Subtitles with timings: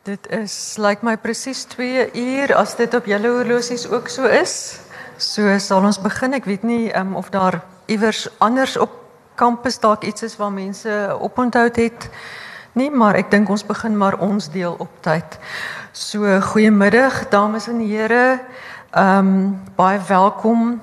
[0.00, 4.24] Dit is lyk like my presies 2 uur as dit op julle horlosies ook so
[4.24, 4.80] is.
[5.20, 6.32] So sal ons begin.
[6.32, 8.94] Ek weet nie um, of daar iewers anders op
[9.36, 10.88] kampus dalk iets is waar mense
[11.20, 12.08] oponthou het
[12.72, 15.36] nie, maar ek dink ons begin maar ons deel op tyd.
[15.92, 18.40] So goeiemiddag dames en here.
[18.96, 20.80] Ehm um, baie welkom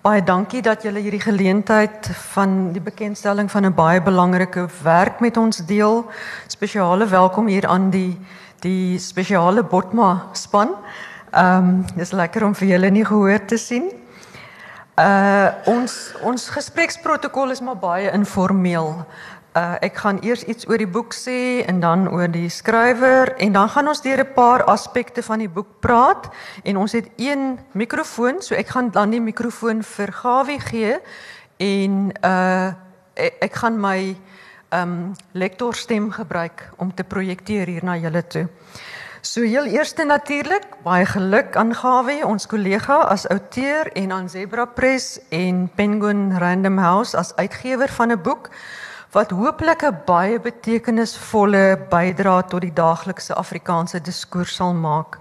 [0.00, 5.36] Baie dankie dat julle hierdie geleentheid van die bekendstelling van 'n baie belangrike werk met
[5.36, 6.08] ons deel.
[6.46, 8.16] Spesiale welkom hier aan die
[8.62, 10.76] die spesiale Botma span.
[11.30, 13.90] Ehm um, dis lekker om vir julle nie gehoor te sien.
[14.98, 18.90] Uh ons ons gespreksprotokol is maar baie informeel.
[19.56, 23.52] Uh ek gaan eers iets oor die boek sê en dan oor die skrywer en
[23.52, 26.28] dan gaan ons deur 'n paar aspekte van die boek praat
[26.64, 30.98] en ons het een mikrofoon, so ek gaan dan die mikrofoon vir Gawie gee
[31.56, 32.72] en uh
[33.14, 34.16] ek, ek gaan my
[34.74, 38.48] um lektorstem gebruik om te projekteer hier na julle toe.
[39.20, 44.64] So heel eerste natuurlik baie geluk aan Gawie, ons kollega as outeur en aan Zebra
[44.64, 48.48] Press en Penguin Random House as uitgewer van 'n boek
[49.12, 55.18] wat hooplik 'n baie betekenisvolle bydrae tot die daaglikse Afrikaanse diskurs sal maak.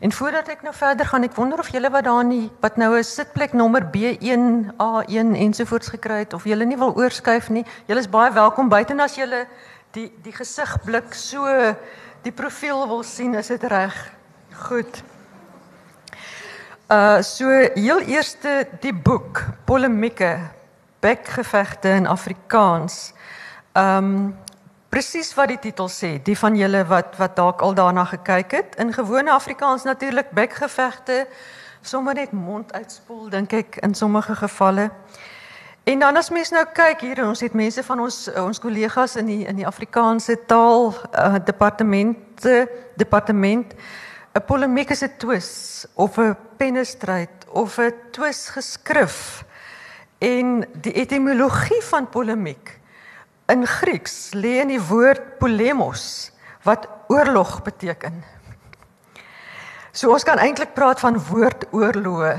[0.00, 2.96] En voordat ek nou verder gaan, ek wonder of julle wat daar nie wat nou
[2.98, 7.64] 'n sitplek nommer B1 A1 ensovoorts gekry het of julle nie wil oorskuif nie.
[7.86, 9.46] Julle is baie welkom buite en as julle
[9.92, 11.46] die die gesigblik so
[12.22, 14.12] die profiel wil sien, is dit reg.
[14.52, 15.02] Goed.
[16.90, 20.38] Uh so heel eerste die boek Polemieke
[21.00, 23.14] bekgevegte in Afrikaans.
[23.72, 24.36] Ehm um,
[24.88, 28.76] presies wat die titel sê, die van julle wat wat dalk al daarna gekyk het.
[28.78, 31.26] In gewone Afrikaans natuurlik bekgevegte,
[31.82, 34.90] sommer net mond uitspoel dink ek in sommige gevalle.
[35.86, 39.28] En dan as mens nou kyk hier, ons het mense van ons ons kollegas in
[39.30, 43.74] die in die Afrikaanse taal uh, departemente departement
[44.34, 49.44] 'n polemiek is 'n twis of 'n pennestryd of 'n twis geskrif.
[50.18, 52.75] En die etimologie van polemiek
[53.48, 56.32] in Grieks lê in die woord polemos
[56.66, 58.24] wat oorlog beteken.
[59.96, 62.34] So ons kan eintlik praat van woordoorloë.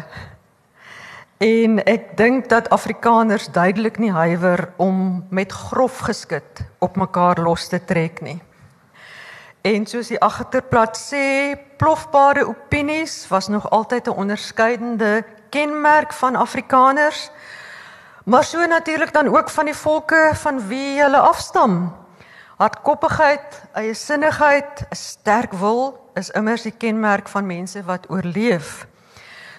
[1.38, 7.68] En ek dink dat Afrikaners duidelik nie huiwer om met grof geskit op mekaar los
[7.70, 8.40] te trek nie.
[9.62, 17.32] En soos die agterplat sê, plofbare opinies was nog altyd 'n onderskeidende kenmerk van Afrikaners.
[18.28, 21.96] Maar so natuurlik dan ook van die volke van wie hulle afstam.
[22.58, 28.88] Hardkoppigheid, eie sinnigheid, 'n sterk wil is immers die kenmerk van mense wat oorleef.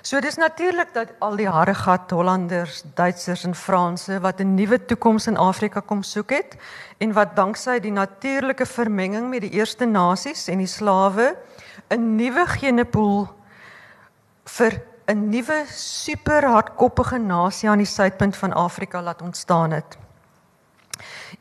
[0.02, 5.26] So dis natuurlik dat al die harregat Hollanders, Duitsers en Franse wat 'n nuwe toekoms
[5.26, 6.56] in Afrika kom soek het
[6.98, 11.36] en wat danksy die natuurlike vermenging met die eerste nasies en die slawe
[11.88, 13.28] 'n nuwe genepool
[14.44, 19.96] vir 'n nuwe super hardkoppige nasie aan die suidpunt van Afrika laat ontstaan het.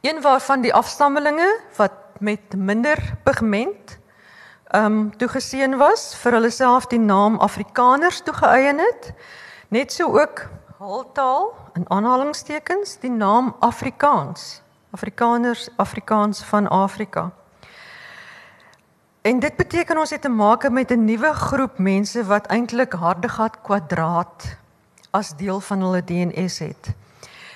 [0.02, 3.98] Een waarvan die afstammelinge wat met minder pigment
[4.68, 9.14] ehm um, toegeseen was vir hulle self die naam Afrikaners toegeëien het,
[9.68, 14.62] net so ook hultaal in aanhalingstekens die naam Afrikaans.
[14.92, 17.32] Afrikaners, Afrikaans van Afrika.
[19.28, 23.58] En dit beteken ons het te maak met 'n nuwe groep mense wat eintlik hardegat
[23.62, 24.58] kwadraat
[25.12, 26.84] as deel van hulle DNS het.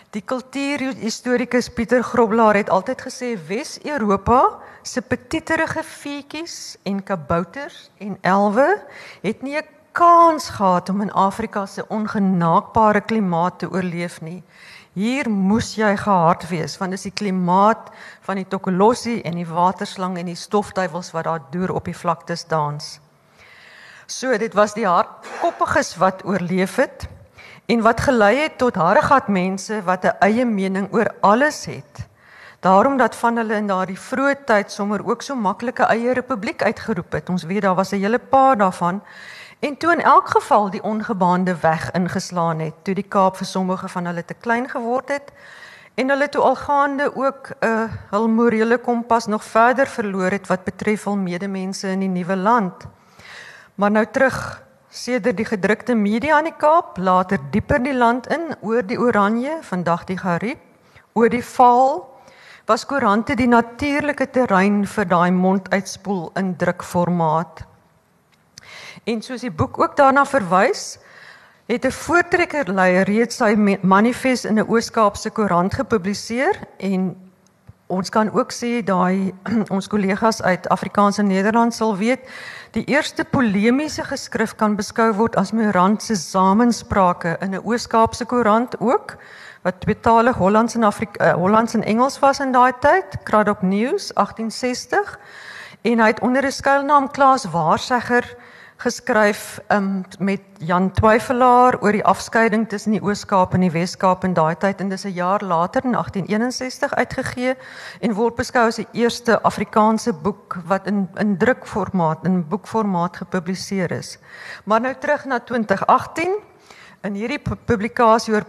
[0.10, 8.82] Die kultuurhistorikus Pieter Groblaar het altyd gesê Wes-Europa se petiterige feetjies en kabouters en elwe
[9.22, 14.44] het nie 'n kans gehad om in Afrika se ongenaakbare klimaat te oorleef nie.
[14.92, 17.94] Hier moes jy gehard wees want dis die klimaat
[18.26, 22.44] van die tokolossie en die waterslang en die stofduiwels wat daar deur op die vlaktes
[22.52, 22.98] dans.
[24.04, 27.08] So dit was die hardkoppiges wat oorleef het
[27.72, 32.08] en wat gelei het tot harregat mense wat 'n eie mening oor alles het.
[32.60, 37.12] Daarom dat van hulle in daardie vroeë tyd sommer ook so maklike eie republiek uitgeroep
[37.12, 37.30] het.
[37.30, 39.02] Ons weet daar was 'n hele paar daarvan
[39.62, 43.88] En toe in elk geval die ongebaande weg ingeslaan het, toe die Kaap vir sommige
[43.88, 45.30] van hulle te klein geword het
[46.02, 50.64] en hulle toe algaande ook 'n uh, hul morele kompas nog verder verloor het wat
[50.64, 52.88] betref hul medemense in die nuwe land.
[53.76, 58.56] Maar nou terug sedert die gedrukte media aan die Kaap, later dieper die land in
[58.62, 60.60] oor die Oranje, vandag die Gariep,
[61.14, 62.10] oor die Vaal
[62.66, 67.71] was koerante die natuurlike terrein vir daai monduitspoel in drukformaat.
[69.04, 71.00] En soos die boek ook daarna verwys,
[71.66, 77.16] het 'n voortrekkerleier reeds sy manifest in 'n Oos-Kaapse koerant gepubliseer en
[77.88, 79.34] ons kan ook sê daai
[79.76, 82.20] ons kollegas uit Afrikaans en Nederland sal weet
[82.72, 88.80] die eerste polemiese geskrif kan beskou word as Morant se samensprake in 'n Oos-Kaapse koerant
[88.80, 89.18] ook
[89.62, 94.14] wat tweetalig Hollands en Afrika uh, Hollands en Engels was in daai tyd Craddock News
[94.14, 95.20] 1860
[95.82, 98.36] en hy het onder 'n skuilnaam Klaas Waarsegger
[98.82, 104.34] geskryf um, met Jan Twyfelaar oor die afskeiding tussen die Oos-Kaap en die Wes-Kaap in
[104.34, 107.56] daai tyd en dis 'n jaar later in 1861 uitgegee
[108.02, 113.92] en word beskou as die eerste Afrikaanse boek wat in in drukformaat in boekformaat gepubliseer
[113.92, 114.18] is.
[114.66, 116.34] Maar nou terug na 2018
[117.04, 118.46] in hierdie publikasie oor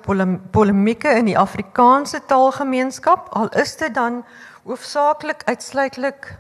[0.50, 4.25] polemieke in die Afrikaanse taalgemeenskap al is dit dan
[4.64, 6.38] hoofsaaklik uitsluitlik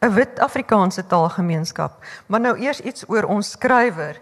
[0.00, 2.04] 'n wit Afrikaanse taalgemeenskap.
[2.26, 4.20] Maar nou eers iets oor ons skrywer.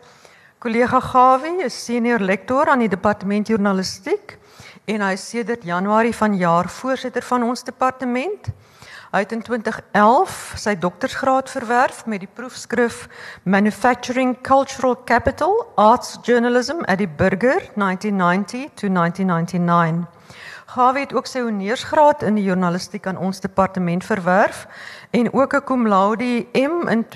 [0.58, 4.38] Kollega Gawie is senior lektor aan die departement journalistiek
[4.84, 8.50] en hy is sedert Januarie vanjaar voorsitter van ons departement.
[9.12, 13.06] Hy het in 2011 sy doktorsgraad verwerf met die proefskrif
[13.42, 20.18] Manufacturing Cultural Capital Arts Journalism at die Burger 1990 to 1999.
[20.68, 24.66] Gawie het ook sy honeursgraad in die journalistiek aan ons departement verwerf
[25.10, 27.06] en ook 'n cum laude M in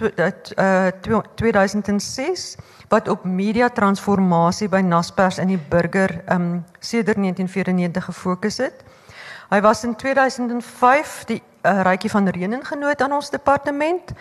[0.56, 2.56] uh, 2006
[2.89, 8.85] wat op media transformasie by Naspers in die burger um sedert 1994 gefokus het.
[9.49, 14.12] Hy was in 2005 die uh, Rykie van Renen genoot aan ons departement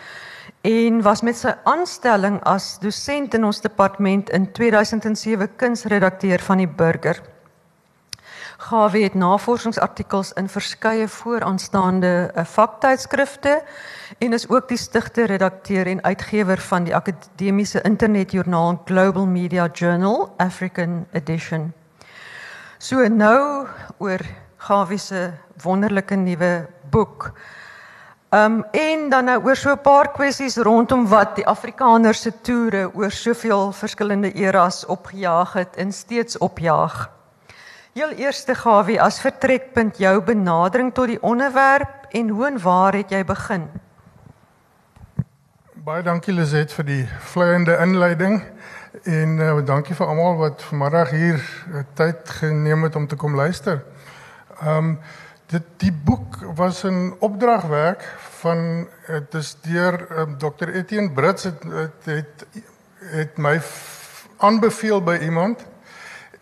[0.60, 6.68] en was met sy aanstelling as dosent in ons departement in 2007 kunsredakteur van die
[6.68, 7.31] burger.
[8.62, 13.62] Gawie het navorsingsartikels in verskeie vooraanstaande uh, vaktydskrifte
[14.18, 20.34] en is ook die stigter, redakteur en uitgewer van die akademiese internetjoernaal Global Media Journal
[20.36, 21.72] African Edition.
[22.78, 23.66] So nou
[23.98, 24.22] oor
[24.56, 25.30] Gawie se
[25.62, 27.32] wonderlike nuwe boek.
[28.30, 32.94] Um en dan nou oor so 'n paar kwessies rondom wat die Afrikaners se toere
[32.94, 37.10] oor soveel verskillende eras opgejaag het en steeds opjaag.
[37.92, 43.10] Heel eerste gawe as vertrekpunt jou benadering tot die onderwerp en hoe en waar het
[43.12, 43.66] jy begin?
[45.84, 47.02] Baie dankie Lizet vir die
[47.34, 48.38] vleiende inleiding
[49.04, 53.36] en uh, dankie vir almal wat vanmiddag hier uh, tyd geneem het om te kom
[53.36, 53.82] luister.
[54.62, 54.94] Ehm um,
[55.52, 58.06] dit die boek was 'n opdragwerk
[58.40, 62.46] van dit is deur ehm, Dr Etienne Brits het het, het
[63.12, 63.60] het my
[64.38, 65.66] aanbeveel by iemand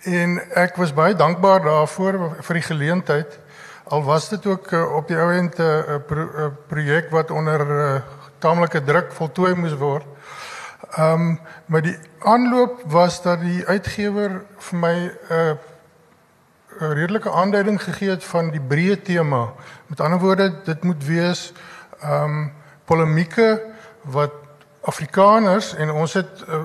[0.00, 3.38] En ek was baie dankbaar daarvoor vir die geleentheid.
[3.84, 7.30] Al was dit ook uh, op die ou end 'n uh, pro, uh, projek wat
[7.30, 8.00] onder uh,
[8.38, 10.06] taamlike druk voltooi moes word.
[10.96, 15.52] Ehm um, maar die aanloop was dat die uitgewer vir my 'n uh,
[16.80, 19.52] 'n redelike aanduiding gegee het van die breë tema.
[19.86, 21.52] Met ander woorde, dit moet wees
[22.00, 22.52] ehm um,
[22.84, 23.62] polemieke
[24.02, 24.32] wat
[24.80, 26.56] Afrikaners en ons het uh,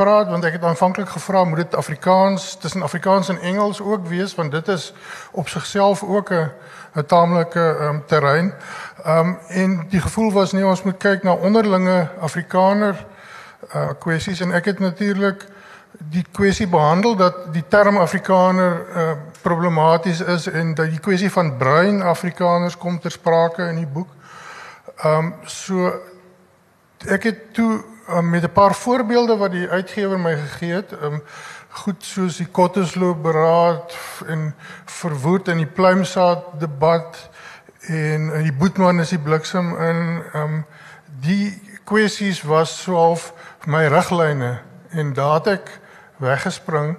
[0.00, 4.34] praat want ek het aanvanklik gevra moet dit Afrikaans tussen Afrikaans en Engels ook wees
[4.34, 4.92] want dit is
[5.30, 6.48] op sigself ook 'n
[6.94, 8.54] 'n taamlike um, terrein.
[9.04, 13.06] Ehm um, en die gevoel was nie ons moet kyk na onderlinge Afrikaner
[13.74, 15.46] uh kwessies en ek het natuurlik
[15.92, 19.12] die kwessie behandel dat die term Afrikaner uh
[19.42, 24.08] problematies is en dat die kwessie van bruin Afrikaners kom ter sprake in die boek.
[24.96, 25.92] Ehm um, so
[27.06, 31.22] ek het toe um, met 'n paar voorbeelde wat die uitgewer my gegee het, um,
[31.68, 33.96] goed soos die Kottersloop beraad
[34.26, 37.30] en verwoed in die pluimsaad debat
[37.80, 40.22] en in die Boetman is die bliksem in.
[40.34, 40.64] Um,
[41.20, 43.32] die kwessies was so half
[43.66, 44.58] my riglyne
[44.90, 45.80] en daar het ek
[46.16, 46.96] weggespring.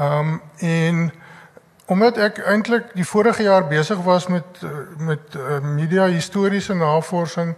[0.00, 1.12] Um, en
[1.86, 4.62] omdat ek eintlik die vorige jaar besig was met
[4.98, 7.54] met uh, media historiese navorsing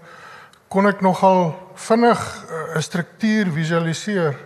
[0.68, 2.20] kon ek nogal vinnig
[2.50, 4.36] eh, 'n uh, struktuur visualiseer.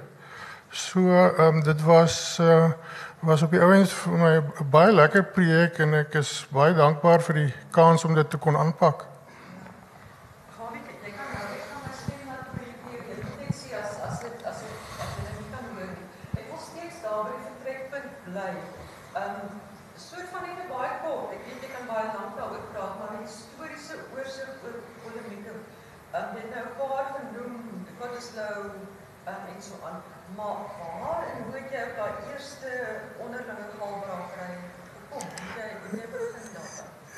[0.71, 2.71] So ehm um, dit was uh,
[3.21, 7.21] was op die ouens vir my 'n baie lekker projek en ek is baie dankbaar
[7.21, 9.10] vir die kans om dit te kon aanpak.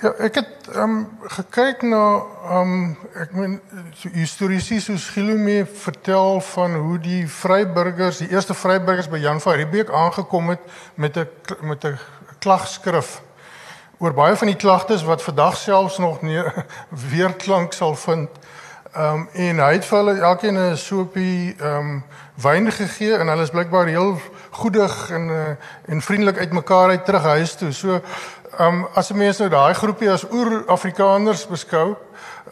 [0.03, 2.03] Ja, ek het ehm um, gekyk na
[2.51, 3.53] ehm um, ek meen
[3.95, 9.55] so historiese soos Gilome vertel van hoe die vryburgers, die eerste vryburgers by Jan van
[9.61, 11.29] Riebeeck aangekom het met 'n
[11.61, 11.99] met 'n
[12.39, 13.21] klagskrif
[13.99, 16.43] oor baie van die klagtes wat vandag selfs nog nie
[17.13, 18.31] weerklank sal vind.
[18.93, 22.05] Ehm um, en hy het vir hulle elkeen 'n sopie ehm um,
[22.43, 24.19] wyn gegee en hulle is blykbaar heel
[24.51, 25.49] goedig en uh,
[25.87, 27.73] en vriendelik uitmekaar uit terug huis toe.
[27.73, 28.01] So
[28.59, 31.97] ehm um, as 'n mens nou daai groepie as oer-Afrikaners beskou,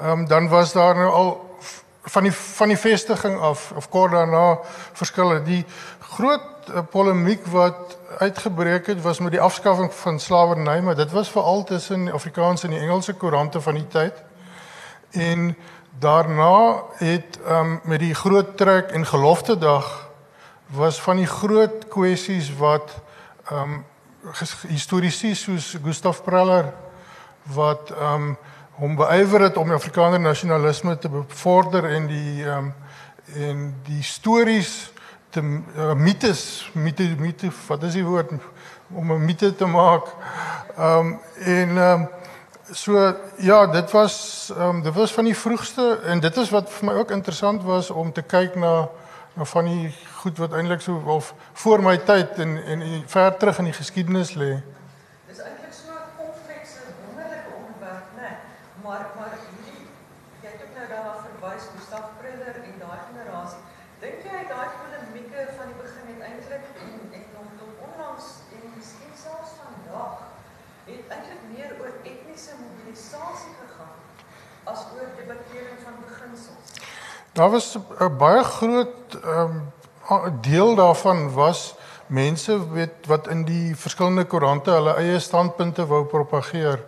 [0.00, 1.58] ehm um, dan was daar nou al
[2.02, 4.58] van die van die vestiging af of kort daarna
[4.92, 5.42] verskille.
[5.42, 5.64] Die
[5.98, 11.30] groot uh, polemiek wat uitgebreek het was met die afskaffing van slawerny, maar dit was
[11.30, 14.22] veral tussen Afrikaanse en die Engelse koerante van die tyd.
[15.10, 15.56] En
[15.98, 20.08] daarna het um, met die groot trek en gelofte dag
[20.66, 22.94] was van die groot kwessies wat
[23.52, 23.84] um
[24.68, 26.72] historiese soos Gustav Preller
[27.54, 28.36] wat um
[28.80, 32.72] hom beywer het om Afrikaner nasionalisme te bevorder en die um
[33.36, 34.90] en die stories
[35.30, 38.32] te uh, mites mite mite wat is die woord
[38.94, 40.06] om 'n mite te maak.
[40.76, 42.08] Ehm um, en ehm um,
[42.72, 46.70] so ja, dit was ehm um, dit was van die vroegste en dit is wat
[46.70, 48.88] vir my ook interessant was om te kyk na na
[49.46, 53.64] van die goed wat eintlik so of voor my tyd en en ver terug in
[53.70, 54.50] die geskiedenis lê.
[55.28, 58.20] Dis eintlik so 'n komplekse wonderlike onderwerp, né?
[58.22, 58.36] Nee,
[58.84, 59.86] maar maar hierdie
[60.42, 63.62] jy het ook nou daarna verwys Gustav Preller en daai generasie.
[64.00, 68.62] Dink jy daai polemieke van die begin het eintlik en en nog tot onlangs en
[68.76, 70.14] miskien selfs vandag
[70.90, 73.98] het eintlik meer oor etniese mobilisasie gegaan
[74.72, 76.68] as oor debattering van beginsels?
[77.40, 79.62] Daar was 'n baie groot ehm
[80.10, 81.74] um, deel daarvan was
[82.06, 86.84] mense weet wat in die verskillende koerante hulle eie standpunte wou propageer.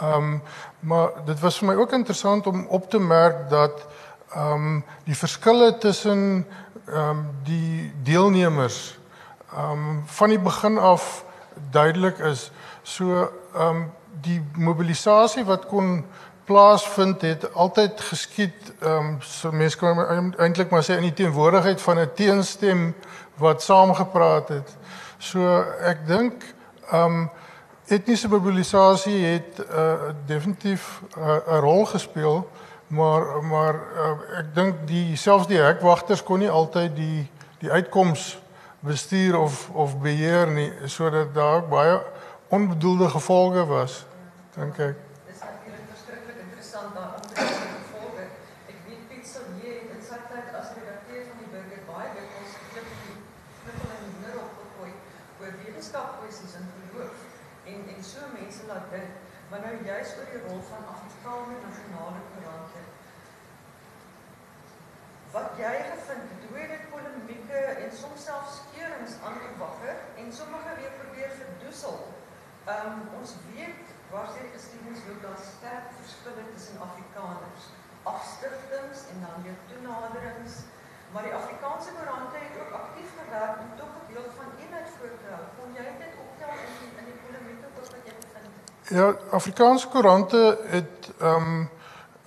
[0.00, 0.42] Ehm um,
[0.80, 3.86] maar dit was vir my ook interessant om op te merk dat
[4.32, 6.46] ehm um, die verskille tussen
[6.86, 8.98] ehm um, die deelnemers
[9.52, 11.24] ehm um, van die begin af
[11.70, 12.52] duidelik is.
[12.82, 16.04] So ehm um, die mobilisasie wat kon
[16.44, 21.80] plaasvind het altyd geskied ehm um, so mense kan eintlik maar sê in die teenwoordigheid
[21.82, 22.94] van 'n teenstem
[23.34, 24.76] wat saamgepraat het.
[25.18, 26.54] So ek dink
[26.90, 27.30] ehm um,
[27.86, 29.92] etniese mobilisasie het uh,
[30.26, 32.50] definitief uh, 'n rol gespeel,
[32.86, 38.42] maar maar uh, ek dink die selfs die hekwagters kon nie altyd die die uitkoms
[38.80, 42.00] bestuur of of beheer nie sodat daar baie
[42.48, 44.04] onbedoelde gevolge was
[44.54, 45.03] dink ek
[59.94, 62.80] juist oor die rol van Afrikaner nasionale koerante.
[65.34, 70.96] Wat jy gevind het, hoe dit polemieke en soms selfs skeurings aangewakker en sommige weer
[71.02, 72.00] probeer verdoesel.
[72.74, 77.70] Um ons weet waar se geskiedenis loop daar sterk verskille tussen Afrikaners,
[78.14, 80.62] afstigtings en dan weer toenaderings.
[81.12, 85.14] Maar die Afrikaanse koerante het ook aktief gewerk om tog 'n deel van eenheid voor
[85.22, 85.44] te hou.
[85.58, 88.73] Kon jy dit optel in in die polemieke wat jy gevind het?
[88.88, 91.68] Ja, Afrikaanse koerante het ehm um,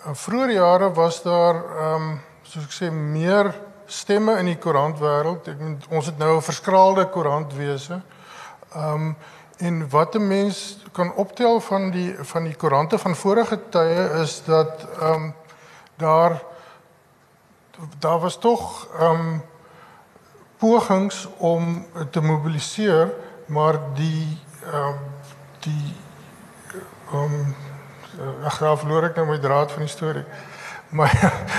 [0.07, 3.51] in vroeë jare was daar ehm um, soos ek sê meer
[3.85, 5.47] stemme in die koerantwêreld.
[5.51, 7.99] Ek meen ons het nou 'n verskraalde koerantwese.
[8.73, 9.17] Ehm um,
[9.57, 14.41] en wat 'n mens kan optel van die van die koerante van vorige tye is
[14.45, 15.35] dat ehm um,
[15.95, 16.41] daar
[17.99, 19.43] daar was tog ehm um,
[20.57, 23.13] pogings om te mobiliseer,
[23.45, 24.99] maar die ehm um,
[25.59, 26.06] die
[27.13, 27.55] Ehm um,
[28.45, 30.25] ek graaf verloor ek nou my draad van die storie.
[30.89, 31.13] Maar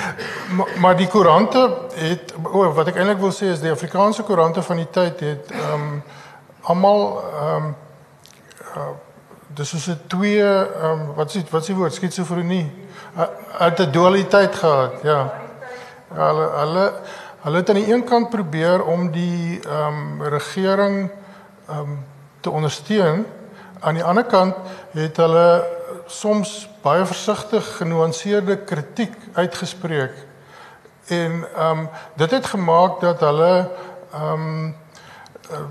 [0.56, 4.22] maar, maar die koerante het o oh, wat ek eintlik wil sê is die Afrikaanse
[4.22, 6.02] koerante van die tyd het ehm um,
[6.68, 7.76] almal ehm um,
[8.76, 8.88] uh,
[9.56, 12.66] dis is 'n twee ehm um, wat is wat is die woord skizofrenie
[13.58, 15.32] uit 'n dualiteit gehad ja
[16.12, 16.92] hulle hulle
[17.40, 21.10] hulle het aan die een kant probeer om die ehm um, regering
[21.68, 22.04] ehm um,
[22.40, 23.26] te ondersteun
[23.80, 24.56] aan die ander kant
[24.92, 25.64] het hulle
[26.06, 30.14] soms baie versigtig genuanceerde kritiek uitgespreek.
[31.08, 33.70] En ehm um, dit het gemaak dat hulle
[34.12, 34.76] ehm um,
[35.50, 35.66] uh,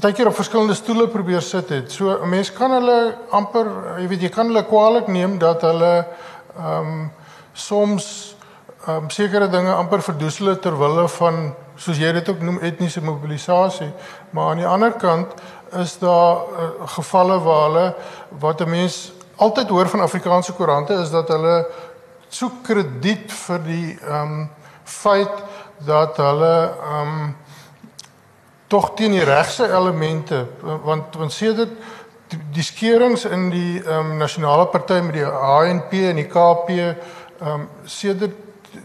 [0.00, 1.92] baie keer op verskillende stoele probeer sit het.
[1.92, 3.66] So 'n mens kan hulle amper,
[3.98, 6.06] jy weet jy kan hulle kwaliek neem dat hulle
[6.56, 7.12] ehm um,
[7.52, 8.36] soms
[8.86, 13.02] ehm um, sekere dinge amper verdoesel ter wille van soos jy dit ook noem etniese
[13.02, 13.92] mobilisasie,
[14.30, 15.32] maar aan die ander kant
[15.72, 17.94] is daar uh, gevalle waar hulle
[18.28, 21.66] wat 'n mens altyd hoor van Afrikaanse koerante is dat hulle
[22.28, 24.50] soek krediet vir die ehm um,
[24.84, 25.42] feit
[25.78, 27.36] dat hulle ehm um,
[28.66, 31.72] tog teen die regse elemente want want sedert
[32.28, 36.68] die, die skeurings in die ehm um, nasionale party met die ANC en die KP
[36.78, 36.94] ehm
[37.40, 38.36] um, sedert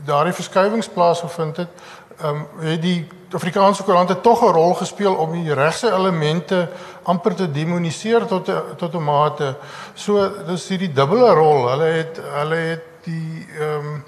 [0.05, 1.69] daardie verskuiwings plaasgevind het,
[2.17, 6.69] ehm um, het die Afrikaanse koerante tog 'n rol gespeel om die regse elemente
[7.03, 9.55] amper te demoniseer tot tot 'n mate.
[9.93, 11.69] So dis hierdie dubbele rol.
[11.69, 14.03] Hulle het hulle het die ehm um,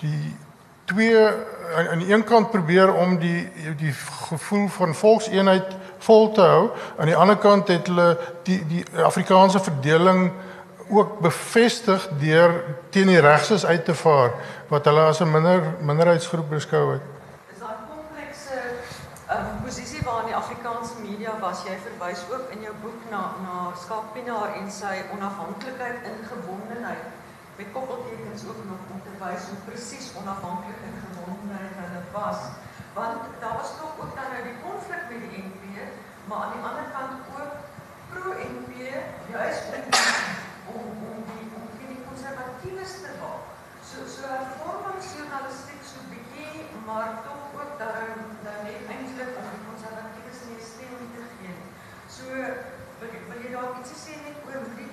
[0.00, 0.36] die
[0.84, 1.26] twee
[1.76, 3.92] aan die een kant probeer om die die
[4.28, 6.70] gevoel van volkseenheid vol te hou.
[6.98, 10.32] Aan die ander kant het hulle die die Afrikaanse verdeling
[10.88, 14.32] ook bevestig deur teen die regses uit te vaar
[14.68, 17.02] wat hulle as 'n minder minderheidsgroep beskou het.
[17.52, 18.56] Is daai komplekse
[19.30, 23.54] um, posisie waarin die Afrikaanse media was, jy verwys ook in jou boek na na
[23.84, 27.08] Skapinaar en sy onafhanklikheid en gebondenheid
[27.58, 32.40] met koppeltekens ook nog om te wys hoe presies onafhanklik en gebondenheid hulle was.
[32.98, 35.64] Want daar was nog ook dan nou die konflik met die NP,
[36.28, 37.52] maar aan die ander kant ook
[38.12, 38.72] pro-NP
[39.34, 39.68] juist
[40.76, 43.44] om om die om die konservatiewes te waak.
[43.88, 46.56] So so 'n vorm van journalistiek so bietjie,
[46.88, 48.08] maar tog ook daar
[48.46, 51.56] dan net eintlik om die konservatiewes nie stem te gee.
[52.18, 52.24] So
[52.98, 54.88] wil, wil jy dalk iets sê net oor hoe die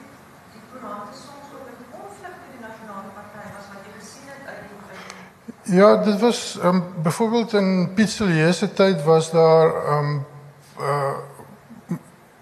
[0.54, 4.42] die koerante soms ook 'n konflik met die nasionale party was wat jy gesien het
[4.52, 10.26] uit die uit Ja, dit was um, byvoorbeeld in Piet se tyd was daar um
[10.80, 11.16] uh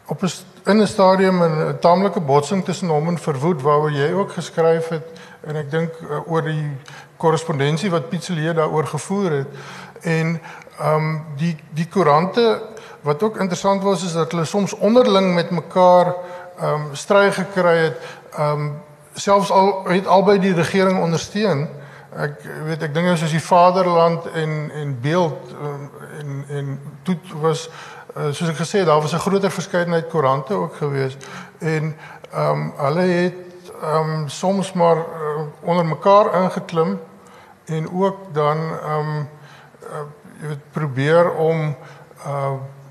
[0.05, 0.29] op 'n
[0.65, 5.07] in 'n stadium 'n taamlike botsing tussen hom en Verwoed waaroor jy ook geskryf het
[5.41, 6.77] en ek dink uh, oor die
[7.17, 9.47] korrespondensie wat Piet se daaroor gevoer het.
[10.01, 10.41] En
[10.81, 12.72] um die die koerante
[13.03, 16.15] wat ook interessant was is dat hulle soms onderling met mekaar
[16.61, 17.97] um stry gekry het.
[18.39, 18.81] Um
[19.13, 21.67] selfs al het albei die regering ondersteun.
[22.15, 27.67] Ek weet ek dink soos die vaderland en en beeld um, en en toe was
[28.15, 31.17] uh, soos ek gesê daar was 'n groter verskeidenheid koerante ook gewees.
[31.59, 31.95] En
[32.35, 36.99] um hulle het um soms maar uh, onder mekaar ingeklim
[37.65, 38.57] en ook dan
[38.97, 39.27] um
[39.91, 40.07] uh,
[40.41, 41.75] jy weet probeer om
[42.25, 42.53] uh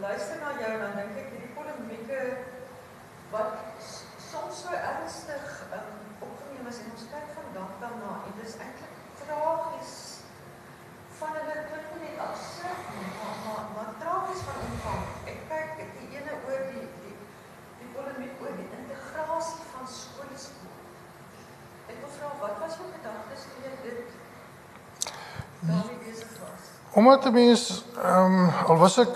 [0.00, 2.20] luister na jou dan dink ek hierdie polemieke
[3.32, 3.54] wat
[4.20, 5.92] soms so ernstig um,
[6.26, 9.94] opgeneem is en ons kyk vandag daarna en dis eintlik tragies
[11.20, 15.04] van hulle klink net absurd maar maar, maar tragies van omvang.
[15.32, 17.16] Ek kyk ek die ene oor die die
[17.80, 20.76] die polemiek oor die integrasie van skoolskool.
[21.92, 24.23] Ek wil vra wat was jou gedagtes toe jy dit
[26.90, 29.08] Omdat mens ehm um, al was ek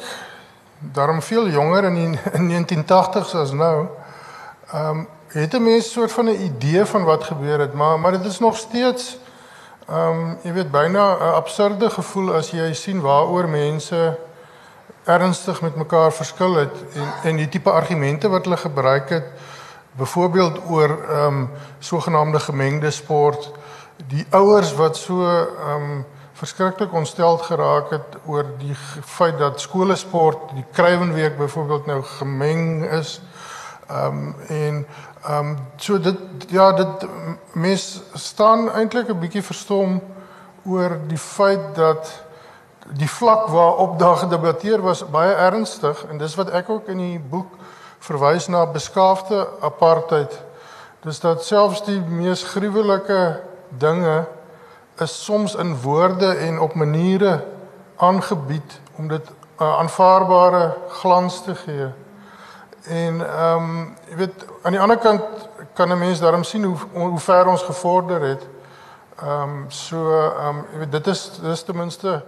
[0.79, 3.87] daarom veel jonger in die, in 1980s as nou.
[4.73, 8.13] Ehm um, het 'n mens soort van 'n idee van wat gebeur het, maar maar
[8.13, 9.19] dit is nog steeds
[9.89, 14.19] ehm um, jy weet byna 'n absurde gevoel as jy sien waaroor mense
[15.05, 19.25] ernstig met mekaar verskil het en en die tipe argumente wat hulle gebruik het
[19.93, 23.51] byvoorbeeld oor ehm um, sogenaamde gemengde sport
[23.97, 26.05] die ouers wat so ehm um,
[26.39, 28.75] verskriklik ontsteld geraak het oor die
[29.05, 33.21] feit dat skole sport, die Kruiwenweek byvoorbeeld nou gemeng is.
[33.89, 34.87] Ehm um, en
[35.25, 37.07] ehm um, so dit ja, dit
[37.53, 40.01] mes staan eintlik 'n bietjie verstom
[40.65, 42.23] oor die feit dat
[42.93, 47.21] die vlak waarop daar gedebatteer was baie ernstig en dis wat ek ook in die
[47.21, 47.57] boek
[47.99, 50.41] verwys na beskaafde apartheid.
[51.03, 54.27] Dis dat selfs die mees gruwelike dinge
[55.01, 57.45] is soms in woorde en op maniere
[57.97, 61.87] aangebied om dit 'n uh, aanvaarbare glans te gee.
[62.83, 65.23] En ehm um, jy weet aan die ander kant
[65.73, 68.47] kan 'n mens daarom sien hoe hoe ver ons gevorder het.
[69.23, 72.25] Ehm um, so ehm um, jy weet dit is dis ten minste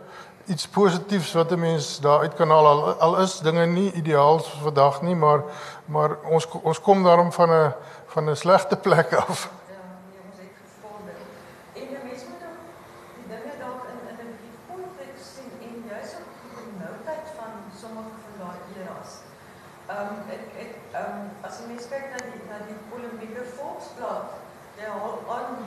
[0.47, 5.03] iets positiefs wat 'n mens daaruit kan haal al, al is dinge nie ideaal vandag
[5.03, 5.43] nie maar
[5.85, 7.75] maar ons ons kom daarom van 'n
[8.07, 9.51] van 'n slegte plek af.
[21.61, 24.37] as mens kyk na die na die polemieke volksblad,
[24.81, 25.59] ja, jy hou aan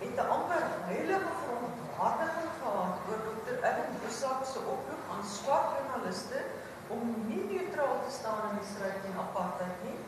[0.00, 3.56] het 'n amper heilige verontwaardiging gehad oor Dr.
[3.70, 6.40] Erwin Bosak se oproep aan swart joernaliste
[6.96, 10.00] om nie neutraal te staan in die stryd teen apartheid nie.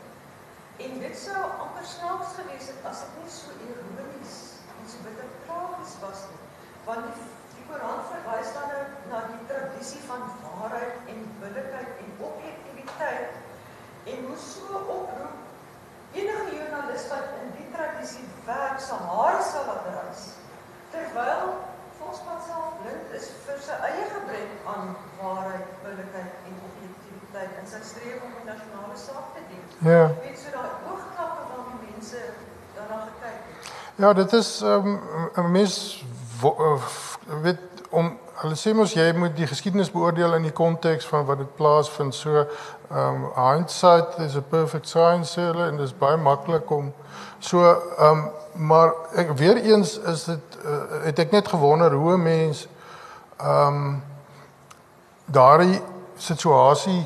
[0.85, 4.35] En dit sou amper snaaks gewees het as dit nie so ironies
[4.73, 6.43] en so bitter tragies was nie,
[6.89, 12.09] want die Die Koran verwys dan nou na die tradisie van waarheid en billikheid en
[12.27, 13.44] objektiviteit
[14.11, 15.35] en hoe so oproep
[16.11, 20.23] enige joernalis wat in die tradisie werk sal haar sal laat reis.
[20.93, 21.47] Terwyl
[21.97, 27.81] Volksblad self blind is vir sy eie gebrek aan waarheid, billikheid en objektiviteit in sy
[27.89, 29.63] streef om die nasionale saak te dien.
[29.89, 30.09] Ja.
[30.21, 32.21] Weet so daai oogklappe waarmee mense
[32.75, 33.71] daarna gekyk het.
[33.95, 36.05] Ja, dit is ehm, 'n um, mens
[36.43, 36.83] uh,
[37.41, 41.37] weet om hulle sê mos jy moet die geskiedenis beoordeel in die konteks van wat
[41.37, 42.15] dit plaasvind.
[42.15, 42.45] So
[42.91, 46.93] ehm um, hindsight is a perfect science sê hulle en dit is baie maklik om
[47.39, 52.13] so ehm um, maar ek weer eens is dit uh, het ek net gewonder hoe
[52.17, 52.67] 'n mens
[53.37, 54.03] ehm um,
[55.25, 55.81] daardie
[56.17, 57.05] situasie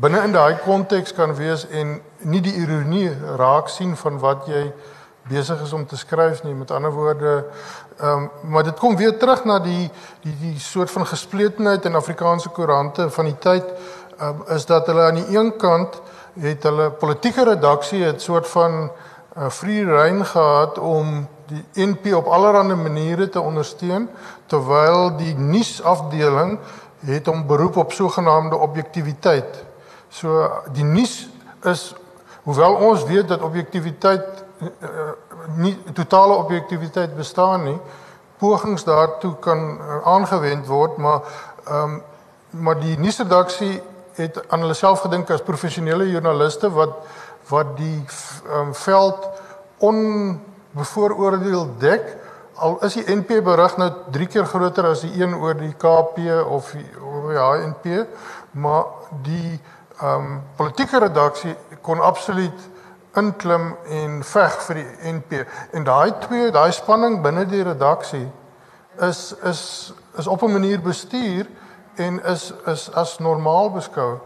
[0.00, 4.72] binne in daai konteks kan wees en nie die ironie raak sien van wat jy
[5.28, 6.54] besig is om te skryf nie.
[6.54, 7.44] Met ander woorde
[7.98, 9.90] ehm um, maar dit kom weer terug na die
[10.22, 13.64] die die soort van gespletenheid in Afrikaanse koerante van die tyd
[14.20, 16.00] um, is dat hulle aan die een kant
[16.40, 18.90] het hulle politieke redaksie het soort van
[19.36, 24.08] uh, free rein gehad om die NP op allerlei maniere te ondersteun
[24.46, 26.58] terwyl die nuusafdeling
[27.04, 29.64] het om beroep op sogenaamde objektiviteit.
[30.08, 31.28] So die nuus
[31.62, 31.94] is
[32.42, 34.68] hoewel ons weet dat objektiviteit uh,
[35.56, 37.78] nie totale objektiviteit bestaan nie,
[38.38, 41.20] pogings daartoe kan uh, aangewend word, maar
[41.70, 42.02] um,
[42.54, 43.82] maar die nuusredaksie
[44.16, 46.96] het aan hulle self gedink as professionele joernaliste wat
[47.48, 48.00] wat die
[48.48, 49.26] um, veld
[49.84, 52.06] onbevooroordeel dek.
[52.54, 56.22] Al is die NP berig nou 3 keer groter as die een oor die KP
[56.46, 58.06] of die, oor die HNP
[58.52, 59.58] maar die
[60.00, 62.64] ehm um, politieke redaksie kon absoluut
[63.14, 68.26] inklim en veg vir die NP en daai twee daai spanning binne die redaksie
[69.08, 69.60] is is
[70.18, 71.46] is op 'n manier bestuur
[71.96, 74.20] en is is as normaal beskou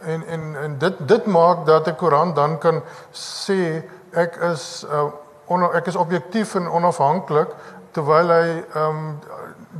[0.00, 5.12] en en en dit dit maak dat 'n koerant dan kan sê ek is uh,
[5.46, 7.48] on, ek is objektief en onafhanklik
[7.92, 9.20] terwyl hy ehm um,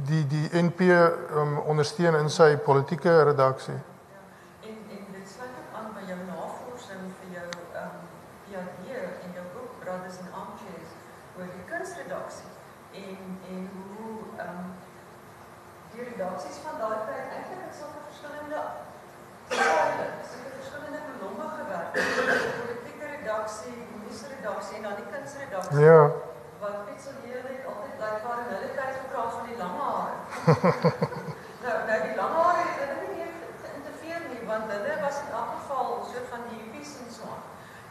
[0.06, 3.78] die die NP um, ondersteun in sy politieke redaksie.
[4.62, 8.06] En en dit sluit ook aan by jou navorsing vir jou ehm um,
[8.46, 8.86] PhD
[9.24, 10.92] en jou boek Brothers in Armchairs
[11.38, 12.52] oor die kunsredaksie
[12.92, 13.18] en
[13.50, 14.72] en hoe ehm um,
[15.94, 18.62] die redaksies van daai tyd eintlik het sulke verskillende
[19.46, 21.90] style, sulke verskillende belange gewerk.
[21.94, 22.06] Die
[22.60, 25.73] politieke redaksie, die nuusredaksie en dan die kunsredaksie.
[25.84, 26.02] Ja.
[26.60, 30.14] Wat net so leer het altyd blykbaar in hulle tyd gepraat van die lang hare.
[31.64, 33.32] nou nou die lang hare het hulle nie meer
[33.64, 37.44] geïnterfereer nie want hulle was in elk geval so van die hippies en so aan.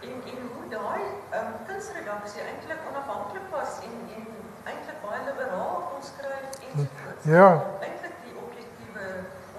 [0.08, 1.04] En en hoe daai
[1.38, 4.26] um, kunsredaksie eintlik onafhanklik was en en
[4.72, 7.48] eintlik baie liberaal kon skryf en so Ja.
[7.86, 9.08] Eintlik die objektiewe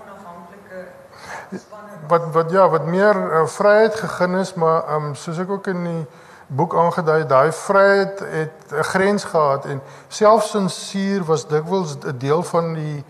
[0.03, 0.85] onafhanklike
[1.67, 2.03] spanne.
[2.09, 5.73] Wat wat ja, wat meer uh, vryheid gegee is, maar ehm um, soos ek ook
[5.77, 6.05] in die
[6.55, 12.43] boek aangedui, daai vryheid het 'n grens gehad en selfs sensuur was dikwels 'n deel
[12.43, 13.05] van die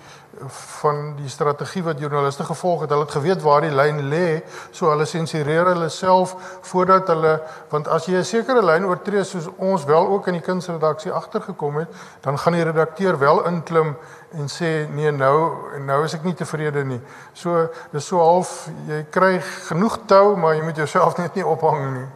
[0.81, 2.91] van die strategie wat joernaliste gevolg het.
[2.91, 7.89] Hulle het geweet waar die lyn lê, so hulle sensureer hulle self voordat hulle want
[7.89, 11.89] as jy 'n sekere lyn oortree soos ons wel ook in die kunsredaksie agtergekom het,
[12.21, 13.97] dan gaan die redakteur wel inklim
[14.33, 15.37] en sê nee nou
[15.79, 17.01] nou is ek nie tevrede nie.
[17.33, 21.83] So dis so half jy kry genoeg tou, maar jy moet jouself net nie ophang
[21.95, 22.09] nie.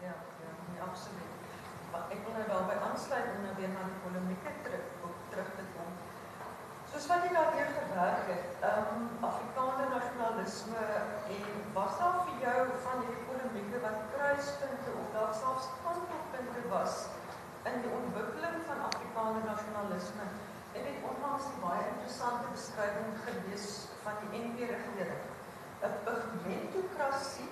[0.00, 0.14] Ja, ja,
[0.46, 1.34] ja, nee, absoluut.
[1.92, 4.86] Maar ek wil nou daarbey aansluit om nou weer na die polemieke terug
[5.30, 5.90] terug te kom.
[6.94, 10.86] Soos wat jy daardeur gewerk het, ehm um, Afrikaner nasionalisme
[11.36, 11.44] en
[11.76, 17.06] was daar vir jou van hierdie polemieke wat kruispunte of dalk selfs kantelpunte was
[17.68, 20.26] in die ontwikkeling van Afrikaner nasionalisme?
[20.76, 23.66] Ek het onlangs 'n baie interessante beskrywing gelees
[24.04, 25.22] van die NP regering.
[25.88, 27.48] 'n Pigmentokrasie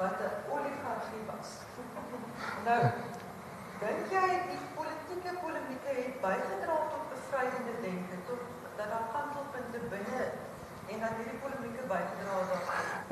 [0.00, 1.48] wat 'n oligargie was.
[2.68, 2.82] nou,
[3.82, 8.42] dink jy die politieke polemieke het bygedra tot bevrydende denke, tot
[8.78, 10.22] dat daar kantelpunte binne
[10.92, 13.04] en dat hierdie polemieke bygedra het daaraan?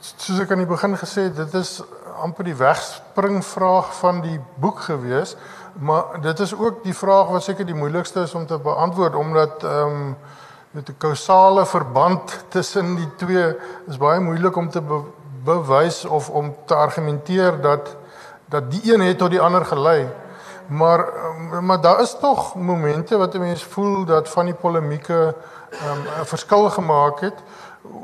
[0.00, 1.82] soos ek aan die begin gesê het, dit is
[2.22, 5.36] amper die wegspring vraag van die boek gewees,
[5.72, 9.64] maar dit is ook die vraag wat seker die moeilikste is om te beantwoord omdat
[9.64, 10.16] ehm um,
[10.76, 14.82] met 'n kausale verband tussen die twee is baie moeilik om te
[15.46, 17.96] bewys of om te argumenteer dat
[18.48, 20.08] dat die een het tot die ander gelei.
[20.66, 25.34] Maar ehm, maar daar is tog momente wat 'n mens voel dat van die polemieke
[25.70, 27.38] ehm um, 'n verskil gemaak het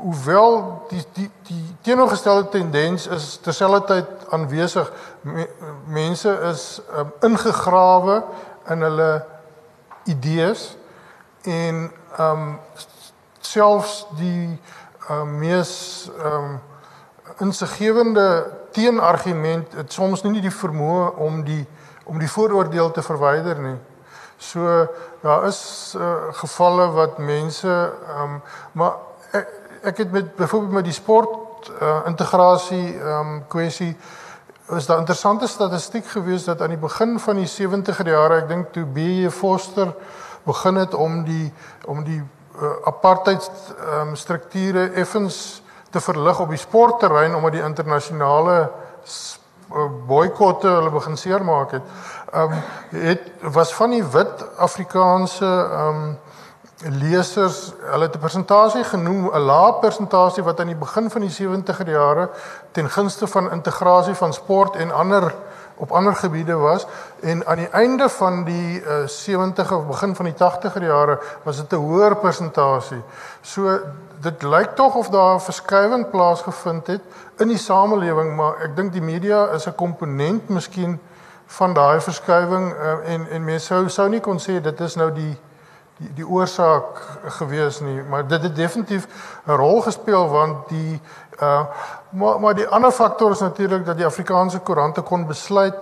[0.01, 4.91] hoewel die die die teenoorgestelde tendens is terselfdertyd aanwesig.
[5.21, 5.49] Me,
[5.85, 8.23] mense is um, ingegrawe
[8.67, 9.25] in hulle
[10.03, 10.77] idees
[11.41, 12.59] en ehm um,
[13.39, 14.59] selfs die
[15.09, 15.73] uh, mees
[16.19, 16.61] ehm um,
[17.39, 21.65] insiggewende teenargument het soms nie die vermoë om die
[22.03, 23.77] om die vooroordeel te verwyder nie.
[24.37, 24.87] So
[25.21, 28.41] daar is uh, gevalle wat mense ehm um,
[28.71, 28.97] maar
[29.31, 29.47] ek,
[29.81, 33.95] ek het met byvoorbeeld met die sport uh, integrasie ehm um, kwessie
[34.75, 38.71] is daar interessante statistiek gewees dat aan die begin van die 70er jare, ek dink
[38.71, 39.29] toe B.J.
[39.31, 39.91] Foster
[40.43, 41.51] begin het om die
[41.85, 43.51] om die uh, apartheid
[43.99, 45.62] um, strukture effens
[45.93, 51.89] te verlig op die sportterrein omdat die internasionale uh, boikotte hulle begin seermaak het.
[52.33, 52.61] Ehm um,
[53.03, 56.17] het was van die wit Afrikaanse ehm um,
[56.99, 61.31] lesers, hulle het 'n persentasie genoem, 'n lae persentasie wat aan die begin van die
[61.31, 62.29] 70er jare
[62.71, 65.33] ten gunste van integrasie van sport en ander
[65.75, 66.85] op ander gebiede was
[67.19, 71.55] en aan die einde van die uh, 70 of begin van die 80er jare was
[71.57, 73.01] dit 'n hoër persentasie.
[73.41, 73.79] So
[74.23, 77.01] dit lyk tog of daar 'n verskywing plaasgevind het
[77.37, 80.99] in die samelewing, maar ek dink die media is 'n komponent miskien
[81.45, 85.11] van daai verskywing uh, en en mense sou sou nie kon sê dit is nou
[85.11, 85.37] die
[85.97, 87.01] die die oorsaak
[87.37, 89.07] gewees nie, maar dit het definitief
[89.47, 91.01] 'n rol gespeel want die
[91.41, 91.65] uh
[92.09, 95.75] maar maar die ander faktor is natuurlik dat die Afrikaanse koerante kon besluit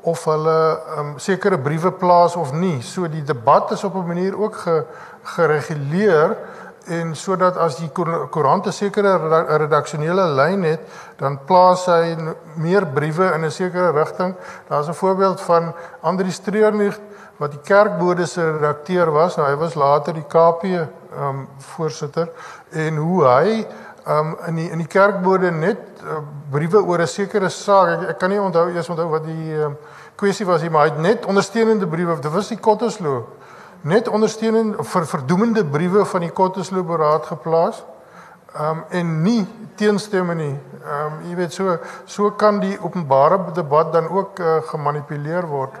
[0.00, 2.82] of hulle um, sekere briewe plaas of nie.
[2.82, 4.84] So die debat is op 'n manier ook ge,
[5.22, 6.36] gereguleer
[6.86, 9.16] en sodat as die koerante sekere
[9.58, 10.80] redaksionele lyn het,
[11.18, 12.16] dan plaas hy
[12.56, 14.34] meer briewe in 'n sekere rigting.
[14.68, 16.98] Daar's 'n voorbeeld van Andri Streernig
[17.36, 19.36] wat die kerkbode se redakteur was.
[19.36, 20.88] Nou, hy was later die KP ehm
[21.28, 22.28] um, voorsitter
[22.70, 23.66] en hoe hy
[24.06, 26.18] ehm um, in die in die kerkbode net uh,
[26.50, 27.88] briewe oor 'n sekere saak.
[27.88, 29.76] Ek, ek kan nie onthou eers onthou wat die ehm um,
[30.14, 32.20] kwessie was nie, maar hy het net ondersteunende briewe.
[32.20, 33.28] Dit was die Kottesloop
[33.82, 37.84] net ondersteuning vir verdoemende briewe van die Kottesloop Raad geplaas.
[38.52, 40.52] Ehm um, en nie teenstemme nie.
[40.84, 45.80] Ehm um, jy weet so so kan die openbare debat dan ook uh, gemanipuleer word.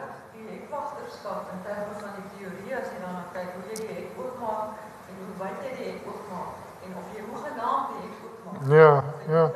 [8.68, 9.50] Ja, ja.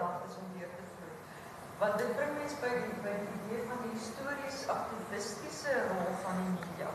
[1.78, 6.40] Want dit bring mens by die by die idee van die histories aktivistiese rol van
[6.42, 6.90] die media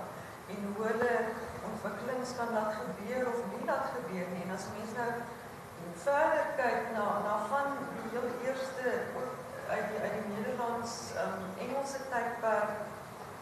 [0.52, 1.14] en hoe hulle
[1.70, 4.44] ontwikkelings kan laat gebeur of nie laat gebeur nie.
[4.44, 5.12] En as mens nou
[6.12, 8.88] verder kyk na na van die heel eerste
[9.74, 10.93] uit die uit die Nederlands
[11.24, 12.74] um, Engelse tydperk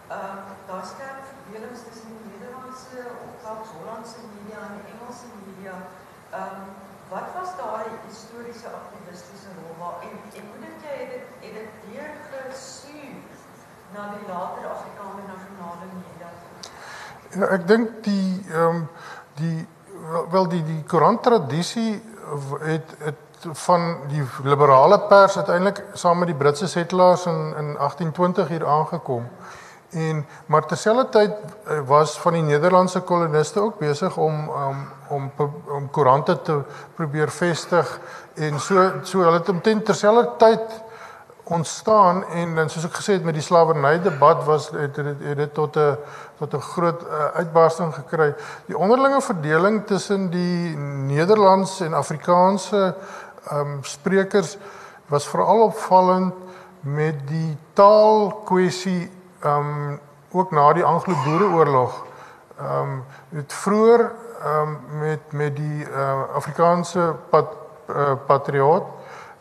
[0.09, 5.27] ehm um, daar skerp verdelings tussen die Nederlandse of selfs Hollandse media en die Engelse
[5.41, 5.75] media.
[6.37, 6.69] Ehm um,
[7.13, 11.53] wat was daai historiese aktivistiese rol waar en en hoe dink jy het dit het
[11.59, 13.17] dit deur gesuur
[13.93, 16.29] na die later Afrikaanse nasionale media?
[17.39, 18.87] Ja, ek dink die ehm um,
[19.41, 19.67] die
[20.33, 22.01] wel die die koerant tradisie
[22.59, 23.15] het het
[23.51, 29.27] van die liberale pers uiteindelik saam met die Britse settlers in in 1820 hier aangekom.
[29.89, 31.31] En maar terselfdertyd
[31.65, 35.31] eh, was van die Nederlandse koloniste ook besig om um, om
[35.67, 36.61] om koerante te
[36.95, 37.99] probeer vestig
[38.33, 40.81] en so so hulle het omtrent terselfdertyd
[41.49, 45.37] ontstaan en dan soos ek gesê het met die slawerny debat was het dit het
[45.37, 45.97] dit tot 'n
[46.37, 48.35] tot 'n groot uh, uitbarsting gekry.
[48.65, 52.95] Die onderlinge verdeling tussen die Nederlands en Afrikaanse
[53.49, 54.57] ehm um, sprekers
[55.07, 56.33] was veral opvallend
[56.79, 59.99] met die taalkwessie ehm um,
[60.31, 62.05] ook na die Anglo-Boereoorlog
[62.59, 64.11] ehm um, het vroeër
[64.43, 67.47] ehm um, met met die uh, Afrikaanse pat,
[67.89, 68.83] uh, patriot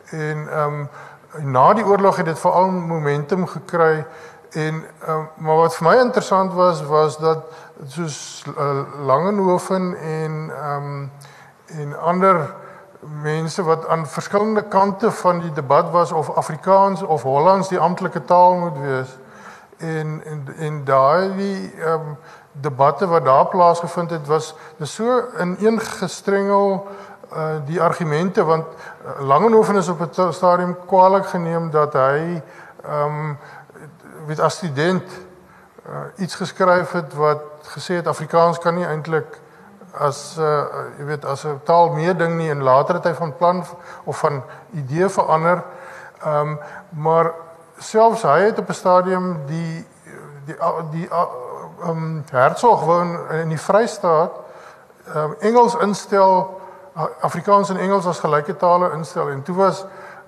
[0.09, 0.89] en ehm um,
[1.37, 4.05] na die oorlog het dit veral momentum gekry
[4.49, 7.43] en um, maar wat vir my interessant was was dat
[7.87, 11.11] soos uh, Langehoven en ehm um,
[11.69, 12.55] en ander
[12.99, 18.25] mense wat aan verskillende kante van die debat was of Afrikaans of Hollands die amptelike
[18.25, 19.17] taal moet wees.
[19.77, 22.17] En en en daai ehm um,
[22.51, 26.87] debatte wat daar plaasgevind het was dis so in een gestrengel
[27.33, 32.41] uh die argumente want uh, Langehoven is op 'n stadium kwaliek geneem dat hy
[32.83, 33.37] ehm um,
[34.25, 35.03] weet as student
[35.89, 39.39] uh, iets geskryf het wat gesê het Afrikaans kan nie eintlik
[39.93, 40.65] as uh
[40.97, 43.65] jy weet as 'n taal meer ding nie en later het hy van plan
[44.03, 45.63] of van idee verander.
[46.23, 47.31] Ehm um, maar
[47.77, 49.87] selfs hy het op 'n stadium die
[50.45, 50.55] die
[50.91, 54.31] die ehm um, Hertzog woon in die Vrystaat
[55.13, 56.58] ehm um, Engels instel
[57.21, 59.29] Afrikaans en Engels as gelyke tale instel.
[59.29, 59.85] En toe was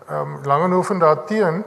[0.08, 1.63] ehm um, Langehoven daar teen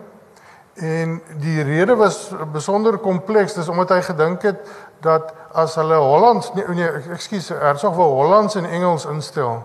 [0.74, 3.54] en die rede was besonder kompleks.
[3.54, 8.54] Dis omdat hy gedink het dat as hulle Hollands nee, nee ekskuus Hersog wou Hollands
[8.54, 9.62] en Engels instel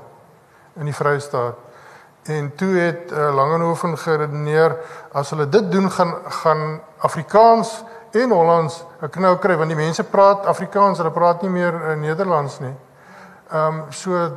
[0.75, 1.55] in die Vrystaat.
[2.23, 4.75] En toe het uh, Langehoven geredeneer
[5.11, 6.13] as hulle dit doen gaan
[6.43, 11.49] gaan Afrikaans en Hollands 'n knou kry want die mense praat Afrikaans, hulle praat nie
[11.49, 12.75] meer uh, Nederlands nie.
[13.51, 14.31] Ehm um, so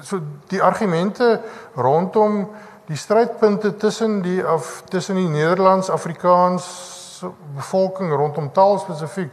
[0.00, 1.40] so die argumente
[1.76, 2.48] rondom
[2.86, 7.24] die strydpunte tussen die af tussen die Nederlands Afrikaans
[7.54, 9.30] bevolking rondom taal spesifiek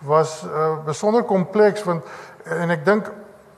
[0.00, 2.04] was uh, besonder kompleks want
[2.44, 3.10] en ek dink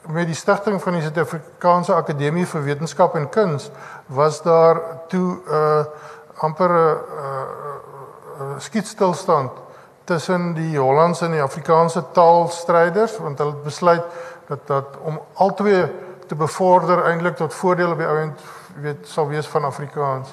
[0.08, 3.70] met die stigting van die Suid-Afrikaanse Akademie vir Wetenskap en Kuns
[4.06, 5.84] was daar toe 'n uh,
[6.40, 7.44] amper 'n uh,
[8.40, 9.52] uh, skietstilstand
[10.10, 14.02] tussen die Hollandse en die Afrikaanse taalstryders want hulle het besluit
[14.48, 15.84] dat dat om albei
[16.26, 18.40] te bevorder eintlik tot voordeel op die ouend
[18.82, 20.32] weet sal wees van Afrikaans.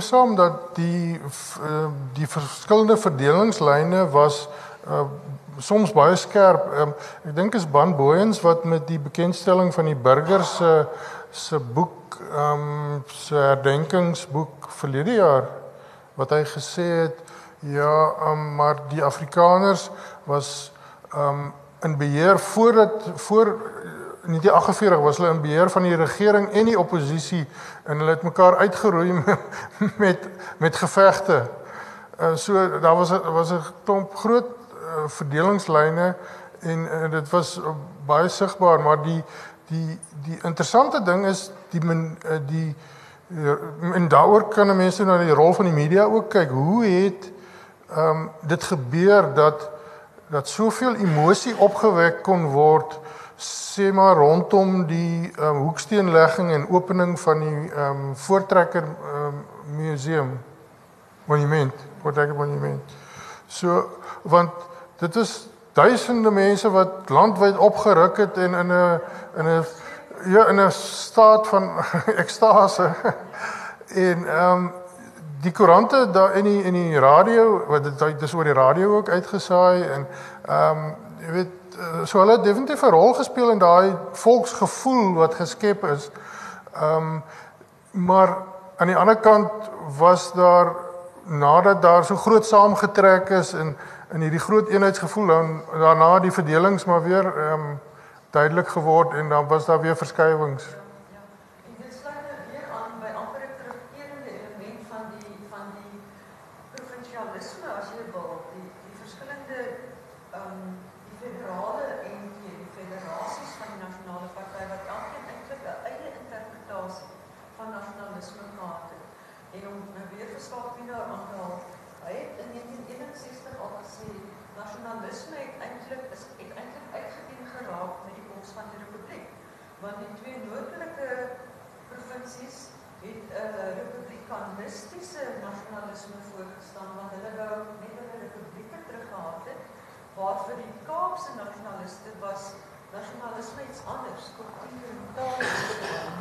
[0.00, 1.20] stem saam dat die
[1.62, 4.48] eh, die verskillende verdelingslyne was
[4.88, 5.04] uh,
[5.58, 6.64] soms baie skerp.
[6.72, 10.86] Um, ek dink is Ban Booyens wat met die bekendstelling van die burgers se
[11.30, 15.48] se boek ehm um, se herdenkingsboek verlede jaar
[16.18, 17.20] wat hy gesê het
[17.60, 19.90] ja, um, maar die Afrikaners
[20.24, 20.72] was
[21.12, 23.54] ehm um, in beheer voordat voor
[24.22, 27.46] in 1948 was hulle in beheer van die regering en die oppositie
[27.84, 29.38] en hulle het mekaar uitgeroei met
[29.96, 31.50] met, met gevegte.
[32.20, 36.14] Uh, so daar was was 'n klomp groot uh, verdelingslyne
[36.58, 37.64] en uh, dit was uh,
[38.06, 39.24] baie sigbaar, maar die
[39.66, 42.76] die die interessante ding is die men, uh, die
[43.28, 46.50] uh, en daaroor kan mense na die rol van die media ook kyk.
[46.50, 47.32] Hoe het
[47.90, 49.70] ehm um, dit gebeur dat
[50.30, 52.98] dat soveel emosie opgewek kon word
[53.40, 59.44] sê maar rondom die um, hoeksteenlegging en opening van die ehm um, Voortrekker ehm um,
[59.76, 60.40] museum
[61.24, 62.82] monument, Voortrekker monument.
[63.46, 63.88] So
[64.22, 64.50] want
[64.98, 69.00] dit is duisende mense wat landwyd opgeruk het en in 'n
[69.36, 69.64] in 'n
[70.24, 71.70] ja in 'n staat van
[72.24, 72.90] ekstase
[73.94, 74.72] en ehm um,
[75.40, 79.08] die koerante daar in die in die radio wat dit is oor die radio ook
[79.08, 80.06] uitgesaai en
[80.44, 81.59] ehm um, jy weet
[82.04, 86.10] so hulle het definitief 'n rol gespeel in daai volksgevoel wat geskep is.
[86.74, 87.22] Ehm um,
[87.90, 88.36] maar
[88.76, 89.50] aan die ander kant
[89.98, 90.72] was daar
[91.24, 93.76] nadat daar so groot saamgetrek is in
[94.12, 97.80] in hierdie groot eenheidsgevoel dan daarna die verdelings maar weer ehm um,
[98.30, 100.66] duidelik geword en dan was daar weer verskywings.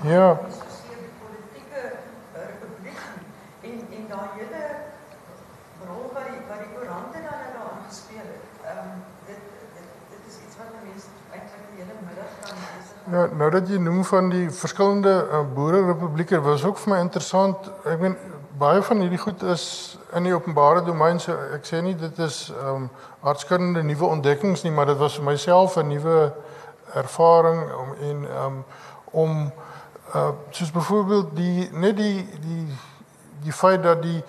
[0.09, 0.29] Ja.
[0.45, 1.81] Ons gesien die politieke
[2.33, 3.01] eh, republiek
[3.61, 4.61] en en daai hele
[5.85, 8.47] rol wat die wat die koerante dan nou daarin gespeel het.
[8.63, 9.43] Ehm um, dit,
[9.75, 13.69] dit dit is iets wat mense eintlik die hele middag kan besig Nou nou dat
[13.69, 17.71] jy noem van die verskillende eh, uh, boere republieke was ook vir my interessant.
[17.85, 18.17] Ek meen
[18.65, 19.69] baie van hierdie goed is
[20.17, 22.91] in die openbare domein so ek sê nie dit is ehm um,
[23.21, 26.19] aardskundende nuwe ontdekkings nie, maar dit was vir myself 'n nuwe
[27.05, 28.63] ervaring om en ehm um,
[29.11, 29.51] om um,
[30.15, 32.65] uh soos byvoorbeeld die net die die
[33.43, 34.23] die feit dat die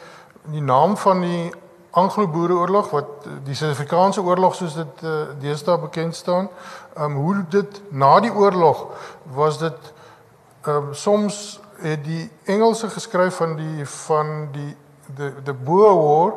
[0.50, 1.52] die naam van die
[1.90, 3.06] Anglo-Boereoorlog wat
[3.44, 6.48] die Suid-Afrikaanse oorlog soos dit uh, deesdae bekend staan,
[6.94, 8.86] ehm um, hoe dit na die oorlog
[9.34, 9.92] was dit
[10.62, 14.76] ehm um, soms het die Engelse geskryf van die van die
[15.16, 16.32] the the Boer War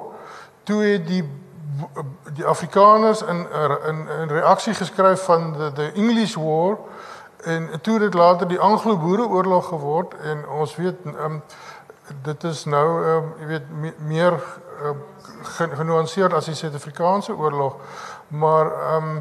[0.64, 1.24] toe het die
[2.34, 3.48] die Afrikaners in
[3.88, 6.78] in in reaksie geskryf van the the English War
[7.46, 11.42] en toe dit later die Anglo-Boereoorlog geword en ons weet um,
[12.24, 14.38] dit is nou um, jy weet me, meer
[14.84, 15.04] um,
[15.78, 17.80] genuanceerd as die Suid-Afrikaanse oorlog.
[18.28, 19.12] Maar um,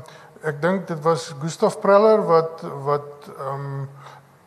[0.42, 3.88] ek dink dit was Gustav Preller wat wat um,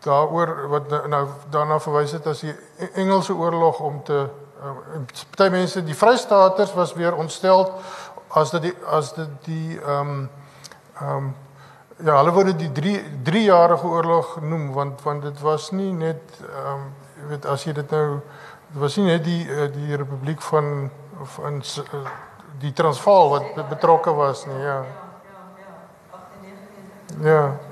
[0.06, 2.56] daaroor wat nou daarna verwys het as die
[2.94, 4.76] Engelse oorlog om te uh,
[5.36, 7.72] party mense die Vrystaaters was weer ontstel
[8.36, 10.30] as dit die as dit die ehm um,
[11.00, 11.34] ehm um,
[12.04, 12.94] ja hulle wou dit die 3
[13.24, 16.86] 3 jarige oorlog noem want want dit was nie net ehm um,
[17.16, 18.20] jy weet as jy dit nou
[18.72, 20.90] dit was nie net die uh, die republiek van
[21.38, 22.02] van uh,
[22.60, 24.76] die Transvaal wat betrokke was nie ja.
[24.76, 26.20] Ja ja ja
[27.22, 27.65] 98 ja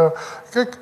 [0.00, 0.10] Ja,
[0.50, 0.78] kyk,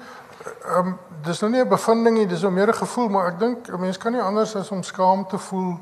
[0.64, 3.38] ehm um, dis nou nie 'n bevinding nie, dis nou meer 'n gevoel, maar ek
[3.38, 5.78] dink 'n mens kan nie anders as om skaam te voel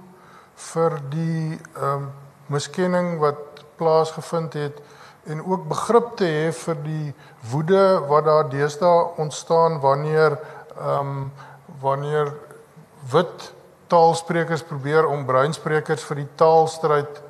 [0.55, 2.13] vir die ehm um,
[2.47, 3.37] miskenning wat
[3.77, 4.81] plaasgevind het
[5.27, 7.15] en ook begrip te hê vir die
[7.51, 10.39] woede wat daar deesdae ontstaan wanneer
[10.79, 11.33] ehm um,
[11.81, 12.33] wanneer
[13.13, 13.53] wit
[13.87, 17.23] taalsprekers probeer om bruinsprekers vir die taalstryd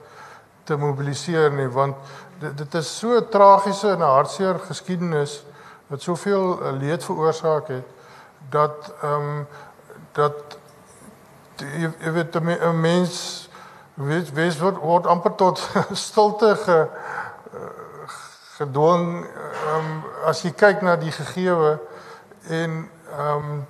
[0.65, 1.97] te mobiliseer nie want
[2.41, 5.41] dit, dit is so tragiese en hartseer geskiedenis
[5.87, 7.85] wat soveel eh, leed veroorsaak het
[8.51, 9.47] dat ehm um,
[10.13, 10.59] dat
[11.57, 13.49] jy, jy weet 'n mens
[13.95, 15.71] weet wees word, word amper tot
[16.07, 16.87] stilte ge
[17.53, 17.61] eh,
[18.57, 21.79] gedwing ehm um, as jy kyk na die gegewe
[22.49, 23.67] en ehm um,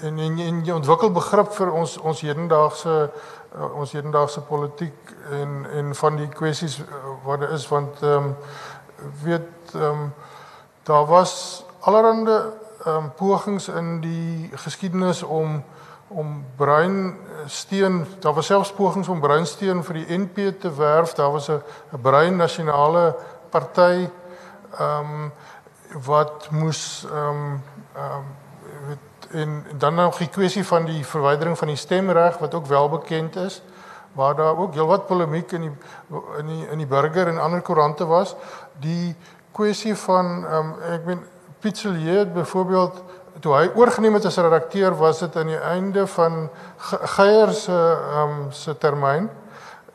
[0.00, 3.10] en en en jy ontwikkel begrip vir ons ons hedendaagse
[3.56, 6.80] uh, ons hedendaagse politiek en en van die kwessies
[7.24, 8.36] wat daar is want ehm um,
[9.22, 10.12] weet ehm um,
[10.82, 12.52] daar was allerhande
[12.86, 15.64] um, pogings in die geskiedenis om
[16.10, 21.12] om bruinsteen daar was selfs pogings om bruinsteen vir die NP te werf.
[21.14, 21.62] Daar was 'n
[22.02, 23.16] bruin nasionale
[23.50, 24.08] party
[24.78, 25.32] ehm um,
[26.04, 27.62] wat moes ehm um,
[27.94, 28.98] ehm um,
[29.30, 33.36] en dan nog die kwessie van die verwydering van die stemreg wat ook wel bekend
[33.36, 33.62] is
[34.12, 35.72] waar daar ook heelwat polemiek in die
[36.38, 38.34] in die in die burger en ander koerante was.
[38.78, 39.16] Die
[39.52, 41.22] kwessie van ehm um, ek meen
[41.60, 43.02] Pietselier byvoorbeeld
[43.40, 46.48] toe hy oorgeneem het as redakteur was dit aan die einde van
[47.16, 49.30] Geier se ehm um, se termyn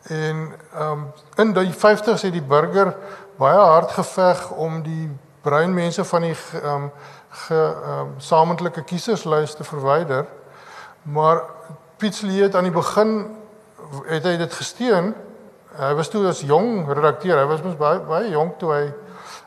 [0.10, 2.96] en ehm um, in die 50s het die burger
[3.38, 5.10] baie hard geveg om die
[5.42, 6.92] bruin mense van die ehm um,
[7.50, 10.26] ehm um, samentlike kieserslys te verwyder.
[11.02, 11.42] Maar
[11.98, 13.28] Pietselier het aan die begin
[14.06, 15.14] het hy dit gesteun.
[15.76, 17.38] Hy was toe as jong redakteur.
[17.38, 18.86] Hy was mos baie baie jonk toe hy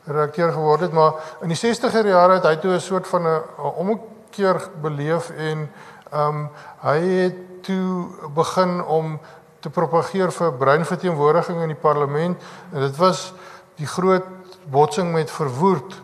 [0.08, 1.12] redakteur geword het, maar
[1.44, 3.42] in die 60er jare het hy toe 'n soort van 'n
[3.76, 5.70] omkeer beleef en
[6.10, 6.48] ehm um,
[6.80, 9.18] hy het toe begin om
[9.60, 12.42] te propageer vir breinverteenwoordiging in die parlement.
[12.72, 13.32] En dit was
[13.76, 14.24] die groot
[14.70, 16.02] botsing met verwoerd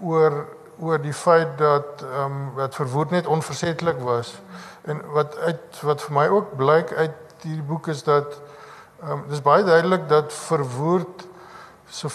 [0.00, 0.44] oor
[0.78, 4.34] oor die feit dat ehm um, wat verwoerd net onversettelik was.
[4.82, 8.40] En wat uit wat vir my ook blyk uit hierdie boek is dat
[9.02, 11.26] ehm um, dis baie duidelik dat verwoerd
[11.88, 12.08] so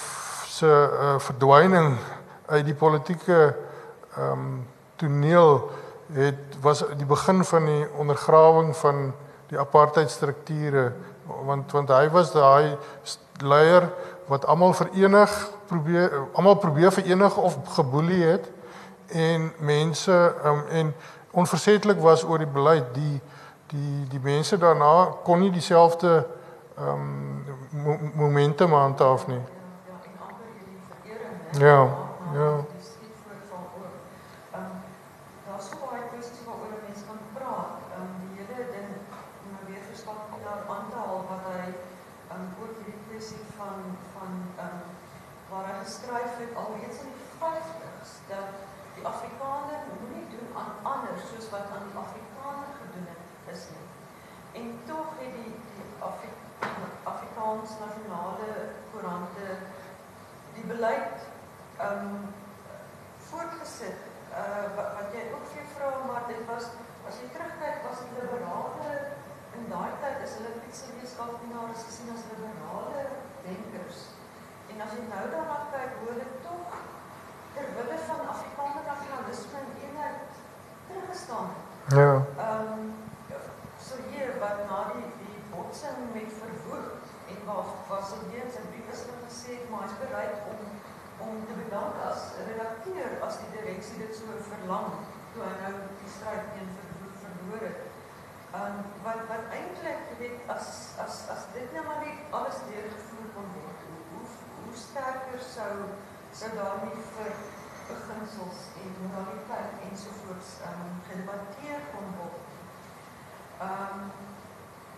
[0.52, 1.98] se uh, verdwyning
[2.46, 3.56] uit die politieke
[4.18, 5.72] ehm um, toneel
[6.14, 9.14] het was die begin van die ondergrawing van
[9.48, 10.92] die apartheidstrukture
[11.48, 12.76] want want hy was daai
[13.40, 13.88] leier
[14.28, 15.38] wat almal verenig
[15.72, 18.52] probeer almal probeer verenig of geboelie het
[19.08, 20.94] en mense um, en
[21.32, 23.22] onversettelik was oor die beleid die
[23.72, 26.14] die die mense daarna kon nie dieselfde
[26.76, 27.10] ehm
[27.80, 29.42] um, momentum handhaaf nie
[31.52, 31.60] né?
[31.66, 31.80] Ja,
[32.40, 32.52] ja.
[32.74, 33.96] Die skiet voorval ook.
[34.56, 34.76] Ehm um,
[35.46, 37.78] daar's so baie kwessies waaroor mense kan praat.
[37.96, 38.90] Ehm um, die hele ding
[39.44, 43.44] om nou weer verskaf daar aan te haal wat hy ehm um, ook hierdie kwessie
[43.60, 43.80] van
[44.16, 44.34] van
[44.66, 45.00] ehm um,
[45.52, 48.52] waar hy geskryf het alreeds in die 50s dat
[48.96, 53.88] die Afrikaner moenie doen aan ander soos wat aan die Afrikaner gedoen het is nie.
[54.60, 56.30] En tog het die die Afri
[57.12, 58.50] Afrikaans nasionale
[58.92, 59.48] koerante
[60.56, 61.18] die beleid
[61.78, 62.34] ehm um,
[63.30, 64.08] voortgesit.
[64.42, 66.68] Uh wat, wat jy ook vir vra maar dit was
[67.10, 68.94] as jy terugkyk was die liberale
[69.58, 73.06] in daai tyd is hulle Pietse wetenskapminaars gesien as liberale
[73.48, 74.06] denkers.
[74.72, 76.78] En as jy nou daarna kyk hoe hulle tog
[77.56, 80.42] ter wille van Afrikaner nasionalisme en eenheid
[80.88, 81.96] teruggestaan het.
[81.98, 82.14] Ja.
[82.46, 82.94] Ehm um,
[83.88, 88.64] so hier wat na die die botsing met verwoed en waar was dit weer sy
[88.72, 90.62] brief is gesê maar hy's bereid om
[91.28, 94.94] om te bedank as redakteur as die direksie dit so verlang
[95.34, 95.74] toe hy nou
[96.04, 97.82] die stryd teen verwoed verloor het.
[98.52, 100.70] Ehm um, wat wat eintlik weet as
[101.08, 104.26] as as dit nou maar net alles deurgevoer kon word hoe hoe,
[104.64, 105.76] hoe sterker sou
[106.40, 107.32] sou daarmee vir
[107.92, 112.50] beginsels en moraliteit ensovoorts ehm um, gedebatteer kon word.
[113.68, 114.12] Ehm um,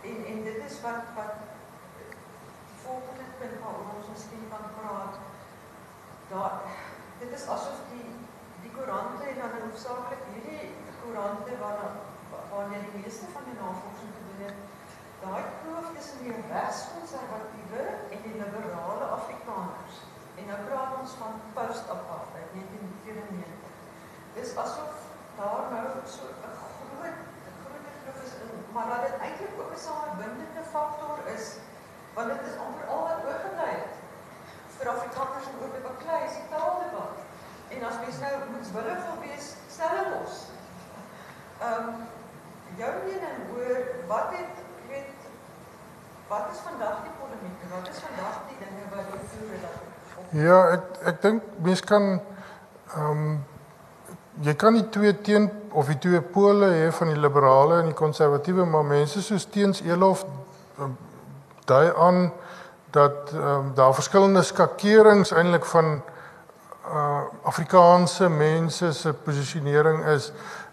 [0.10, 1.36] en en dit is wat wat
[2.00, 5.22] die volgende punt waaroor ons miskien kan praat.
[6.32, 6.58] Daar
[7.20, 8.10] dit is asof die
[8.66, 10.74] die koerante en dan hoofsaaklik hierdie
[11.04, 11.88] koerante waarna
[12.52, 14.58] waar jy die meeste van die navorsing gedoen het,
[15.24, 15.44] daai
[16.24, 17.84] die regskonservatiewe
[18.16, 19.96] en die liberale Afrikaners.
[20.40, 23.74] En nou praat ons van post-apartheid 1994.
[24.38, 25.02] Dis asof
[25.40, 27.18] daar nou so 'n groot
[28.04, 31.46] geloof is in, maar dat dit eintlik ook 'n samebindende faktor is,
[32.14, 33.96] want dit is amper al wat oorgebly het
[34.78, 37.18] vir Afrikaners om oor te baklei is die taaldebat.
[37.74, 40.36] En as mens nou moet wille wil wees, stel dit los.
[41.60, 41.96] Ehm um,
[42.76, 44.63] jou mening oor wat het
[46.34, 47.58] wat is vandag die polemiek?
[47.70, 49.82] Wat is vandag die dinge wat jy voel dat
[50.34, 53.34] Ja, ek ek dink mens kan ehm um,
[54.42, 55.44] jy kan nie twee teen
[55.78, 59.84] of die twee pole hê van die liberale en die konservatiewe, maar mense soos teens
[59.86, 60.24] Elof
[60.82, 60.96] um,
[61.70, 62.32] dui aan
[62.98, 66.02] dat ehm um, daar verskillende skakerings eintlik van
[66.84, 70.32] uh Afrikaanse mense se posisionering is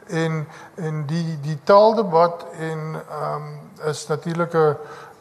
[0.09, 0.41] en
[0.77, 3.53] en die die taaldebat en ehm um,
[3.93, 4.77] is natuurlik 'n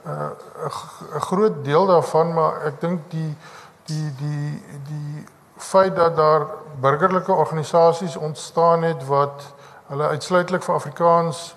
[0.06, 3.38] 'n groot deel daarvan maar ek dink die
[3.86, 5.26] die die die
[5.58, 6.47] feit dat daar
[6.80, 9.54] burgerlike organisasies ontstaan het wat
[9.88, 11.56] hulle uitsluitlik vir Afrikaans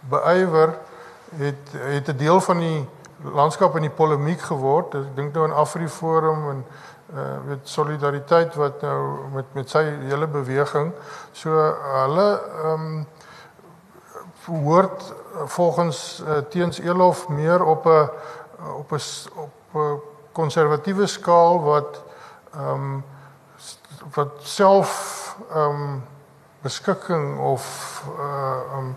[0.00, 0.74] beywer
[1.36, 2.88] het het 'n deel van die
[3.22, 4.94] landskap in die polemiek geword.
[4.94, 6.64] Ek dink nou aan AfriForum en
[7.14, 10.92] uh met solidariteit wat nou met met sy hele beweging.
[11.32, 11.50] So
[11.92, 13.06] hulle ehm um,
[14.48, 18.10] hoort volgens uh, teens Elof meer op 'n
[18.76, 19.00] op 'n
[19.34, 20.00] op 'n
[20.32, 22.02] konservatiewe skaal wat
[22.54, 23.04] ehm um,
[24.14, 26.02] wat self ehm um,
[26.60, 28.96] beskikking of uh um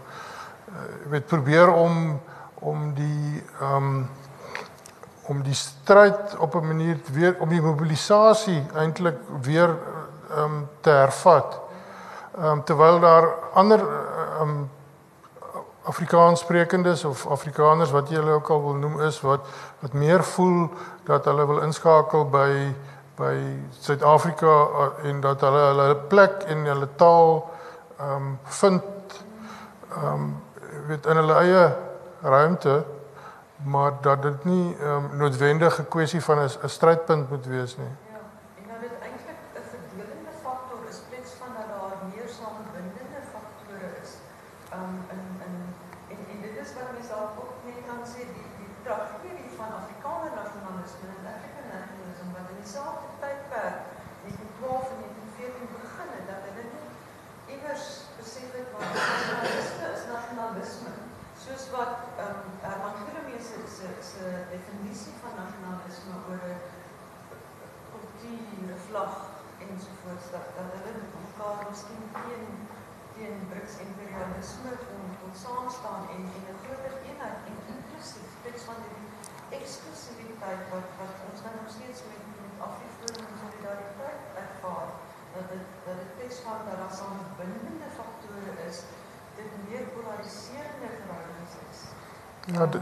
[1.09, 2.21] weet probeer om
[2.53, 4.09] om die ehm um,
[5.21, 9.77] om die stryd op 'n manier weer om die mobilisasie eintlik weer
[10.29, 11.59] ehm um, te hervat.
[12.37, 14.69] Ehm um, terwyl daar ander ehm um,
[15.83, 19.47] Afrikaanssprekendes of Afrikaners wat jy hulle ook al wil noem is wat
[19.79, 20.69] wat meer voel
[21.03, 22.49] dat hulle wil inskakel by
[23.17, 23.33] by
[23.79, 27.33] Suid-Afrika uh, en dat hulle hulle plek en hulle taal
[27.97, 28.83] ehm um, vind
[29.89, 30.31] ehm um,
[30.87, 31.65] weet in hulle eie
[32.21, 32.83] ruimte
[33.63, 37.93] maar dat dit nie ehm um, noodwendig 'n kwessie van 'n strydpunt moet wees nie.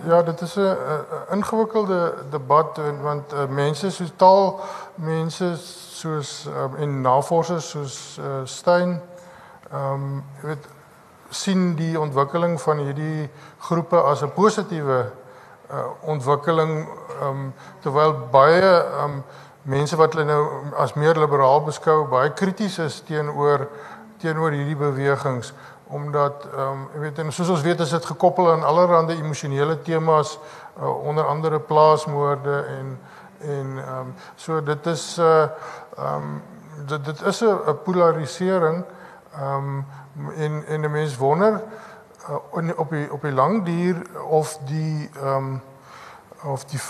[0.09, 0.75] Ja, dit is 'n
[1.29, 4.59] ingewikkelde debat want uh, mense soos taal
[4.95, 5.57] mense
[5.93, 9.01] soos um, en navorsers soos uh, Stein
[9.71, 10.67] ehm um, weet
[11.29, 15.11] sien die ontwikkeling van hierdie groepe as 'n positiewe
[15.71, 16.87] uh, ontwikkeling
[17.21, 19.23] um, terwyl baie um,
[19.61, 23.67] mense wat hulle nou as meer liberaal beskou baie krities is teenoor
[24.17, 25.53] teenoor hierdie bewegings
[25.89, 29.81] omdat ehm um, jy weet en soos ons weet is dit gekoppel aan allerlei emosionele
[29.81, 30.39] temas
[30.77, 32.99] uh, onder andere plaasmoorde en
[33.39, 35.41] en ehm um, so dit is 'n uh,
[35.97, 36.41] ehm um,
[36.85, 38.83] dit dit is 'n polarisering
[39.33, 39.85] ehm
[40.17, 41.61] um, en en 'n mens wonder
[42.29, 43.97] uh, op die op die lang duur
[44.29, 45.61] of die ehm um,
[46.43, 46.81] of die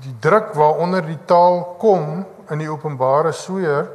[0.00, 3.90] die druk waaronder die taal kom in die openbare sweer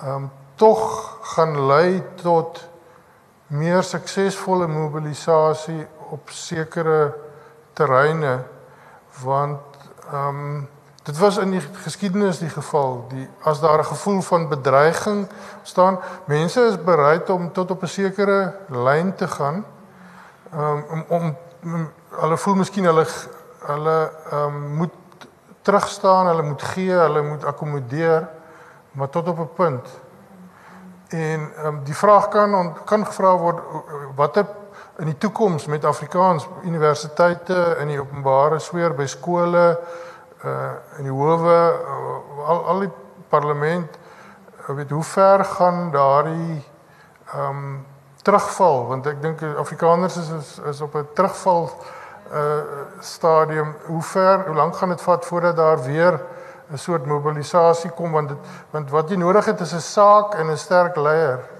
[0.00, 2.68] ehm um, tog gaan lei tot
[3.54, 7.14] meer suksesvolle mobilisasie op sekere
[7.72, 8.38] terreine
[9.22, 9.60] want
[10.10, 10.68] ehm um,
[11.04, 13.04] dit was in die geskiedenis die geval.
[13.08, 15.28] Die as daar 'n gevoel van bedreiging
[15.62, 19.64] staan mense is bereid om tot op 'n sekere lyn te gaan
[20.54, 23.06] um, om om hulle voel miskien hulle
[23.66, 24.92] hulle um, moet
[25.62, 28.28] terugstaan hulle moet gee hulle moet akkommodeer
[28.90, 29.88] maar tot op 'n punt
[31.14, 33.62] en um, die vraag kan kan gevra word
[34.16, 34.46] watter
[34.98, 39.64] in die toekoms met Afrikaans universiteite in die openbare sweer by skole
[40.44, 42.92] uh in die howe uh, al al die
[43.28, 43.98] parlement
[44.68, 46.62] uh, weet hoe ver gaan daardie
[47.32, 47.82] ehm um,
[48.24, 48.86] terugval?
[48.88, 51.68] Want ek dink Afrikaners is, is is op 'n terugval
[52.32, 52.62] uh
[53.00, 53.76] stadium.
[53.86, 56.20] Hoe ver hoe lank gaan dit vat voordat daar weer
[56.70, 58.38] 'n soort mobilisasie kom want dit
[58.70, 61.54] want wat jy nodig het is 'n saak en 'n sterk leier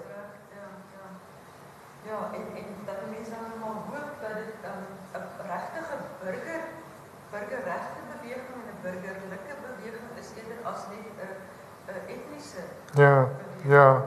[12.95, 13.29] Ja,
[13.63, 14.03] ja.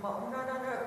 [0.00, 0.80] Maar om nou dan nou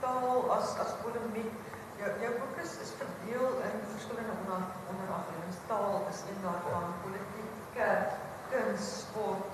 [0.00, 1.54] taal as as polemiek,
[1.98, 4.62] jou jou boek is is verdeel in verskillende onder
[4.92, 5.58] onderafdelings.
[5.66, 7.88] Taal is een daarvan, politieke,
[8.52, 9.52] kuns, sport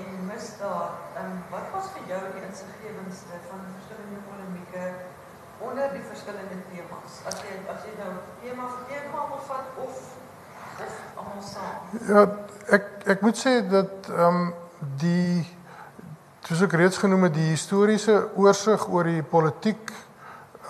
[0.00, 0.92] en misdaad.
[1.22, 4.84] En wat was vir jou die insiggewendste van verskillende polemieke
[5.58, 7.20] onder die verskillende temas?
[7.28, 10.00] As jy as jy nou tema vir tema wil vat of
[10.78, 11.78] of almal saam?
[12.08, 12.24] Ja,
[12.78, 14.50] ek ek moet sê dat ehm um,
[15.02, 15.44] die
[16.48, 19.92] soos ek reeds genoem die historiese oorsig oor die politiek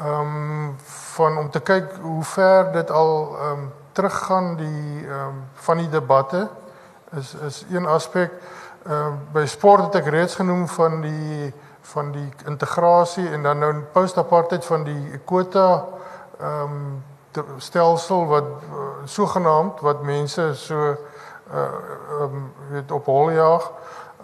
[0.00, 0.76] ehm um,
[1.14, 5.84] van om te kyk hoe ver dit al ehm um, teruggaan die ehm um, van
[5.84, 6.48] die debatte
[7.18, 8.57] is is een aspek ehm
[8.88, 11.52] uh, by sport het ek reeds genoem van die
[11.88, 15.84] van die integrasie en dan nou post-apartheid van die quota
[16.40, 17.04] ehm um,
[17.62, 20.96] stelsel wat uh, sogenaamd wat mense so uh
[21.52, 23.70] ehm um, weet op hol jaag.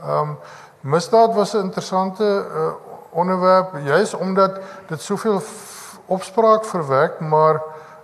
[0.02, 0.38] Ehm um,
[0.80, 2.72] Misdaad was 'n interessante uh,
[3.10, 5.42] onderwerp juis omdat dit soveel
[6.06, 7.62] opspraak verwek, maar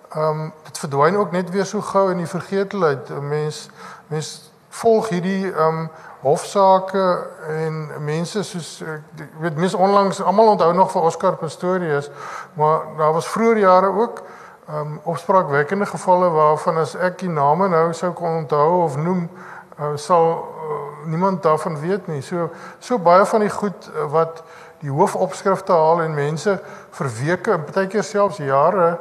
[0.09, 3.21] ehm um, dit verdwyn ook net weer so gou in die vergetelheid.
[3.21, 3.69] Mens
[4.07, 5.91] mens volg hierdie ehm um,
[6.21, 7.05] hofsaake
[7.49, 12.11] en mense soos ek weet mense onlangs almal onthou nog vir Oscar Pistorius,
[12.55, 14.23] maar daar was vroeër jare ook
[14.69, 19.31] ehm um, opspraakwekkende gevalle waarvan as ek die name nou sou kon onthou of noem,
[19.79, 20.45] uh, sal
[21.05, 22.23] niemand daarvan weet nie.
[22.23, 24.43] So so baie van die goed eh, wat
[24.81, 26.57] die hoofopskrifte haal en mense
[26.91, 28.99] vir weke en partykeer selfs jare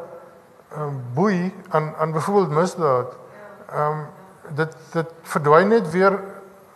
[0.76, 3.18] um, boei aan aan byvoorbeeld misdaad.
[3.72, 4.08] Ehm um,
[4.56, 6.20] dit dit verdwyn net weer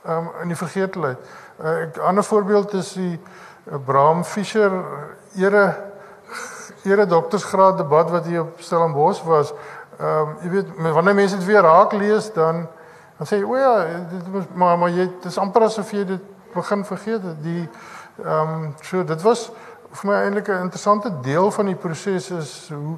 [0.07, 1.17] um, in die vergetelheid.
[1.57, 3.19] 'n uh, ander voorbeeld is die
[3.65, 4.71] uh, Bram Fischer
[5.36, 5.91] ere
[6.84, 9.53] ere doktorsgraad debat wat hier op Stellenbosch was.
[9.99, 12.67] Ehm um, jy weet wanneer mense dit weer raak lees dan
[13.17, 16.86] Dan sê o ja, dit was maar maar jy dis amper asof jy dit begin
[16.86, 17.38] vergeet het.
[17.43, 17.69] Die
[18.24, 19.51] ehm um, so dit was
[19.93, 22.97] vir my eintlik 'n interessante deel van die proses is hoe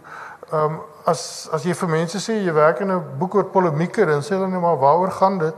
[0.52, 4.06] ehm um, as as jy vir mense sê jy werk in 'n boek oor polemieke
[4.06, 5.56] dan sê hulle net maar waaroor gaan dit?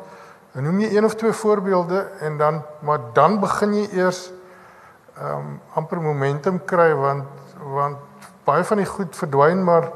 [0.53, 4.31] En noem jy een of twee voorbeelde en dan maar dan begin jy eers
[5.17, 7.25] ehm um, amper momentum kry want
[7.59, 7.97] want
[8.43, 9.91] baie van die goed verdwyn maar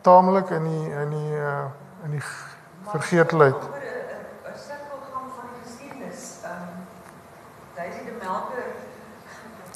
[0.00, 1.64] taamlik in die in die uh,
[2.04, 2.22] in die
[2.90, 3.54] vergeetlikheid.
[3.54, 6.22] Ehm, 'n sirkelgang van die geskiedenis.
[6.44, 6.86] Ehm
[7.74, 8.66] Daisy de Melker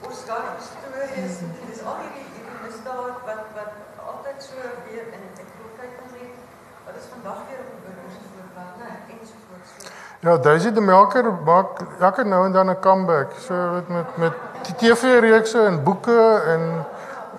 [0.08, 3.72] Oscar stories, dit is al hierdie misdaad wat wat
[4.66, 6.34] so weer in ek glo kyk ons net
[6.86, 9.70] wat is vandag weer op die burgers voor wat nê ensovoorts.
[9.78, 9.94] So.
[10.26, 13.30] Ja, Daisy de Melker maak elke nou en dan 'n comeback.
[13.46, 14.34] So met met met
[14.66, 16.20] die TV-reekse en boeke
[16.54, 16.62] en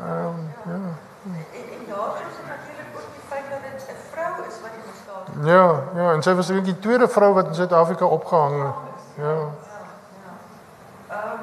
[0.07, 0.39] ehm um,
[0.71, 0.79] ja.
[1.57, 3.95] En, en daar is natuurlik ook die feit dat dit
[5.43, 8.73] Ja, ja, en sy was eintlik die tweede vrou wat in Suid-Afrika opgehang het.
[9.25, 9.37] Ja.
[11.07, 11.41] Ehm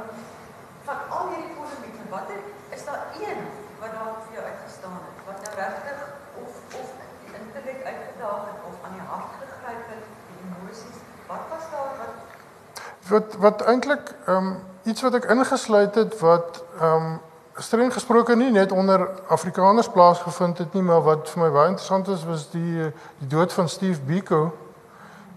[0.84, 2.44] van al hierdie polemieke, wat het,
[2.76, 3.40] is daar een
[3.80, 5.16] wat daar vir jou uitgestaan het?
[5.28, 5.98] Wat nou regtig
[6.42, 6.88] of of
[7.22, 10.98] die intellek uitgedaag het of aan die hart gegryp het, die emosies?
[11.30, 12.14] Wat was daar wat
[13.08, 17.20] Wat wat eintlik ehm um, iets wat ek ingesluit het wat ehm um,
[17.56, 22.08] streng gesproke nie net onder Afrikaners plaasgevind het nie, maar wat vir my baie interessant
[22.08, 24.54] is was die die dood van Steve Biko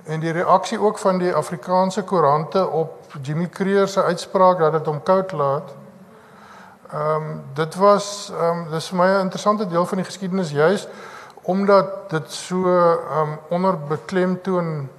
[0.03, 4.85] en die reaksie ook van die Afrikaanse koerante op Jimmy Creer se uitspraak dat dit
[4.85, 5.75] hom koud laat.
[6.91, 10.51] Ehm um, dit was ehm um, dis vir my 'n interessante deel van die geskiedenis
[10.51, 10.87] juis
[11.41, 14.89] omdat dit so ehm um, onder beklemtoon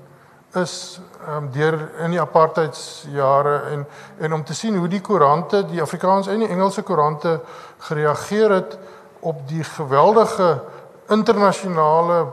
[0.54, 3.86] is ehm um, deur in die apartheidsjare en
[4.18, 7.40] en om te sien hoe die koerante, die Afrikaans en die Engelse koerante
[7.78, 8.78] gereageer het
[9.20, 10.62] op die geweldige
[11.08, 12.26] internasionale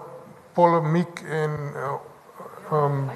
[0.53, 1.59] polemiek en
[2.71, 3.09] ehm um,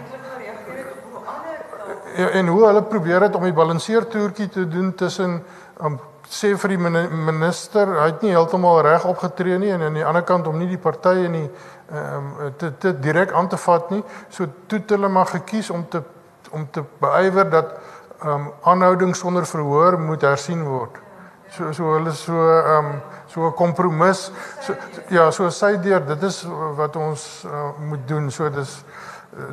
[2.15, 5.43] en hoe hulle probeer het om die balanseertoertjie te doen tussen
[5.81, 5.99] um,
[6.29, 10.23] sê vir die minister, hy het nie heeltemal reg opgetree nie en aan die ander
[10.27, 11.47] kant om nie die partye nie
[11.89, 14.03] ehm um, te te direk aan te vat nie.
[14.29, 16.03] So toe het hulle maar gekies om te
[16.51, 17.73] om te beywer dat
[18.21, 21.01] ehm um, aanhouding sonder verhoor moet hersien word.
[21.49, 24.31] So so hulle so ehm um, so 'n kompromis.
[24.61, 24.75] So,
[25.09, 28.31] ja, so sy deur, dit is wat ons uh, moet doen.
[28.31, 28.83] So dis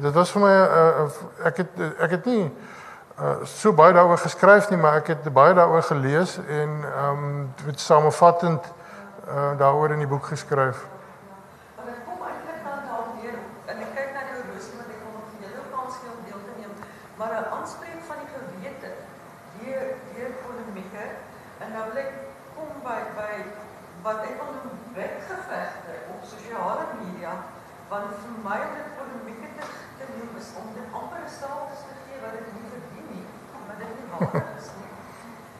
[0.02, 1.08] dit was vir my uh,
[1.44, 2.52] ek het ek het nie
[3.20, 7.54] uh, so baie daaroor geskryf nie, maar ek het baie daaroor gelees en ehm um,
[7.64, 8.64] dit samevattend
[9.28, 10.86] uh, daaroor in die boek geskryf.
[17.16, 18.90] maar 'n aanspreek van die gewete
[19.60, 21.04] deur deur polemieke
[21.62, 22.12] en nou wil ek
[22.56, 23.34] kom by by
[24.06, 27.32] wat ek wil noem wetgevegte op sosiale media
[27.92, 29.64] want vir my om dit polemieke te,
[29.98, 33.26] te noem is om dit amper 'n status te gee wat dit nie verdien nie
[33.68, 34.92] wat dit nie waardig is nie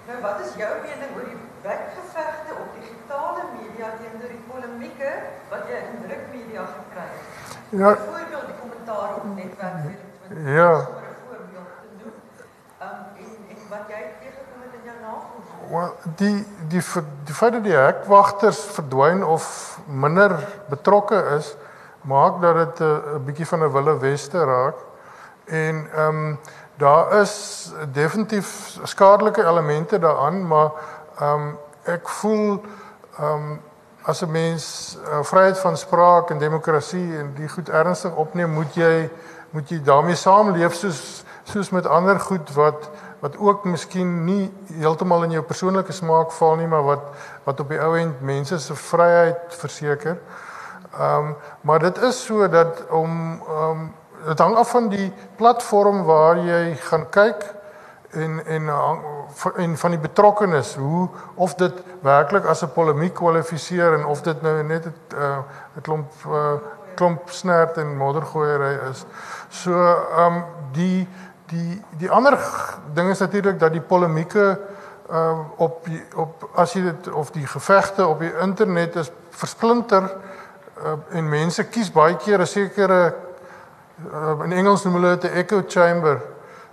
[0.09, 5.12] nou wat is jou mening oor die wetgevegte op digitale media teenoor die polemieke
[5.55, 10.70] wat jy in drukmedia gekry het ja byvoorbeeld die kommentaar op netwerk 24 ja
[15.07, 15.70] navorsing?
[15.70, 16.83] Wel, die die
[17.24, 19.47] die feit dat die hekwagters verdwyn of
[19.87, 20.37] minder
[20.70, 21.55] betrokke is,
[22.01, 24.79] maak dat dit 'n bietjie van 'n wille weste raak.
[25.45, 26.39] En ehm um,
[26.77, 30.70] daar is definitief skadelike elemente daaraan, maar
[31.18, 32.62] ehm um, ek voel
[33.18, 33.61] ehm um,
[34.03, 38.74] as 'n mens uh, vryheid van spraak en demokrasie en die goed ernstig opneem, moet
[38.74, 39.11] jy
[39.51, 45.22] moet jy daarmee saamleef soos soos met ander goed wat wat ook miskien nie heeltemal
[45.22, 47.03] in jou persoonlike smaak val nie, maar wat
[47.45, 50.18] wat op die ou end mense se vryheid verseker.
[50.99, 53.95] Ehm um, maar dit is so dat om ehm um,
[54.27, 57.55] dit hang af van die platform waar jy gaan kyk
[58.11, 58.71] en en
[59.57, 64.43] en van die betrokkenes hoe of dit werklik as 'n polemiek kwalifiseer en of dit
[64.43, 65.39] nou net 'n uh,
[65.83, 66.53] klomp uh,
[66.95, 69.05] klomp snert en moddergooiery is.
[69.49, 71.09] So ehm um, die
[71.47, 72.39] die die ander
[72.95, 74.61] ding is natuurlik dat die polemieke
[75.11, 80.03] uh op die, op as jy dit of die gevegte op die internet is versplinter
[80.83, 83.14] uh, en mense kies baie keer 'n sekere
[84.44, 86.20] in Engels noem hulle dit 'n echo chamber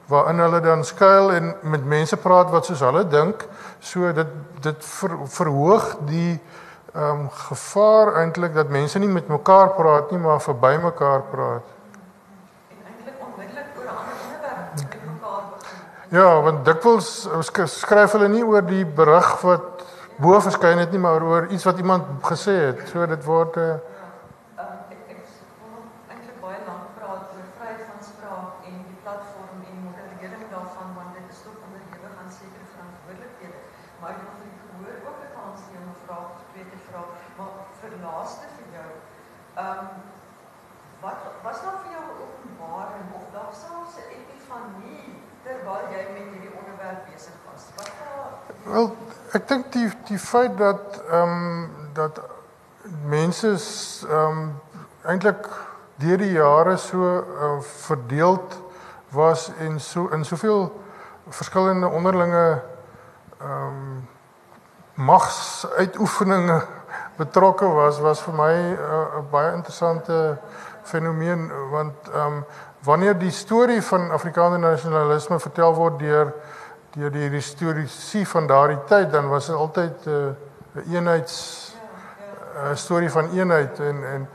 [0.08, 3.48] waarin hulle dan skuil en met mense praat wat soos hulle dink
[3.80, 4.28] so dit
[4.62, 6.42] dit ver, verhoog die
[6.94, 11.64] ehm um, gevaar eintlik dat mense nie met mekaar praat nie maar verby mekaar praat.
[16.14, 17.28] Ja, want dikwels
[17.66, 19.82] skryf hulle nie oor die berig wat
[20.22, 22.84] bo verskyn het nie, maar oor iets wat iemand gesê het.
[22.92, 23.74] So dit word uh,
[48.64, 48.96] Wel,
[49.34, 52.20] ek dink die die feit dat ehm um, dat
[53.10, 54.52] mense ehm um,
[55.04, 55.48] eintlik
[56.02, 58.60] deur die jare so uh, verdeeld
[59.10, 60.70] was en so in soveel
[61.30, 62.62] verskillende onderlinge
[63.40, 64.08] ehm um,
[64.94, 66.62] magsuitoefeninge
[67.22, 70.38] betrokke was was vir my eh, 'n uh, baie interessante
[70.84, 72.46] fenomeen want ehm um,
[72.84, 76.34] wanneer die storie van Afrikaner nasionalisme vertel word deur
[76.94, 80.36] deur die historiese van daardie tyd dan was dit altyd 'n
[80.74, 81.76] uh, eenheids
[82.56, 84.28] 'n uh, storie van eenheid en en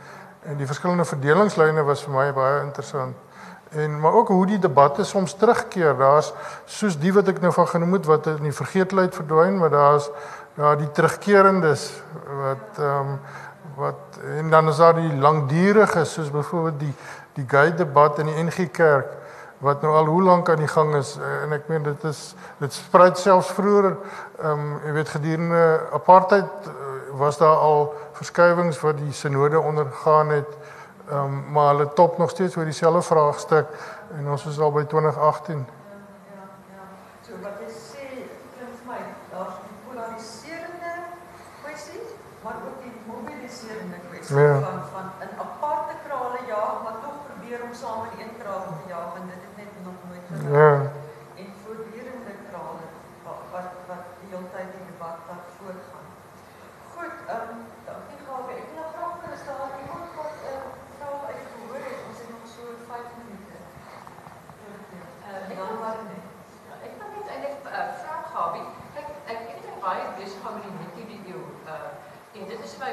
[0.49, 3.17] En die verskillende verdelingslyne was vir my baie interessant.
[3.77, 5.97] En maar ook hoe die debatte soms terugkeer.
[5.99, 6.33] Daar's
[6.65, 10.09] soos die wat ek nou van genoem het wat in die vergeetlikheid verdwyn, maar daar's
[10.57, 11.91] daar die terugkerendes
[12.41, 13.21] wat ehm um,
[13.79, 16.95] wat en dan is daar die langdurige soos byvoorbeeld die
[17.37, 19.13] die gay debat in die NG Kerk
[19.59, 22.73] wat nou al hoe lank aan die gang is en ek meen dit is dit
[22.73, 26.71] spruit selfs vroeër ehm um, jy weet gedurende apartheid
[27.19, 30.53] was daar al verskywings wat die sinode ondergaan het
[31.09, 33.75] ehm um, maar hulle top nog steeds oor dieselfde vraagstuk
[34.19, 35.67] en ons is al by 2018
[44.29, 44.61] Ja.
[44.61, 48.85] van van in aparte krale jaag, maar tog probeer om saam in een kraal te
[48.95, 50.53] jaag en dit het net nog nooit gelukt.
[50.59, 50.73] Ja.
[51.41, 52.85] En voortdurende krale
[53.25, 56.07] wat wat, wat die hele tyd die debat wat voortgaan.
[56.95, 58.53] Goed, ehm um, dankie Gawe.
[58.63, 60.63] Ek wil graag kan stel iemand wat 'n uh,
[60.97, 61.99] vraag uitgehoor het.
[62.09, 63.57] Ons het nog so 5 minute.
[65.29, 66.25] Uh, dan maar net.
[66.87, 68.61] Ek wil net eintlik 'n uh, vraag Gawe.
[68.95, 71.39] Kyk, ek het baie besig gehou met die net die video
[71.75, 71.91] uh
[72.39, 72.91] en dit is my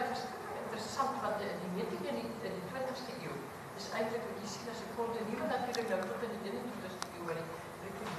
[0.66, 3.38] interessant want die, die meting in die, in die 20ste eeuw
[3.80, 7.26] is eindelijk wat je ziet als een continue natuurlijk nou tot in die 21ste eeuw
[7.28, 7.47] waar die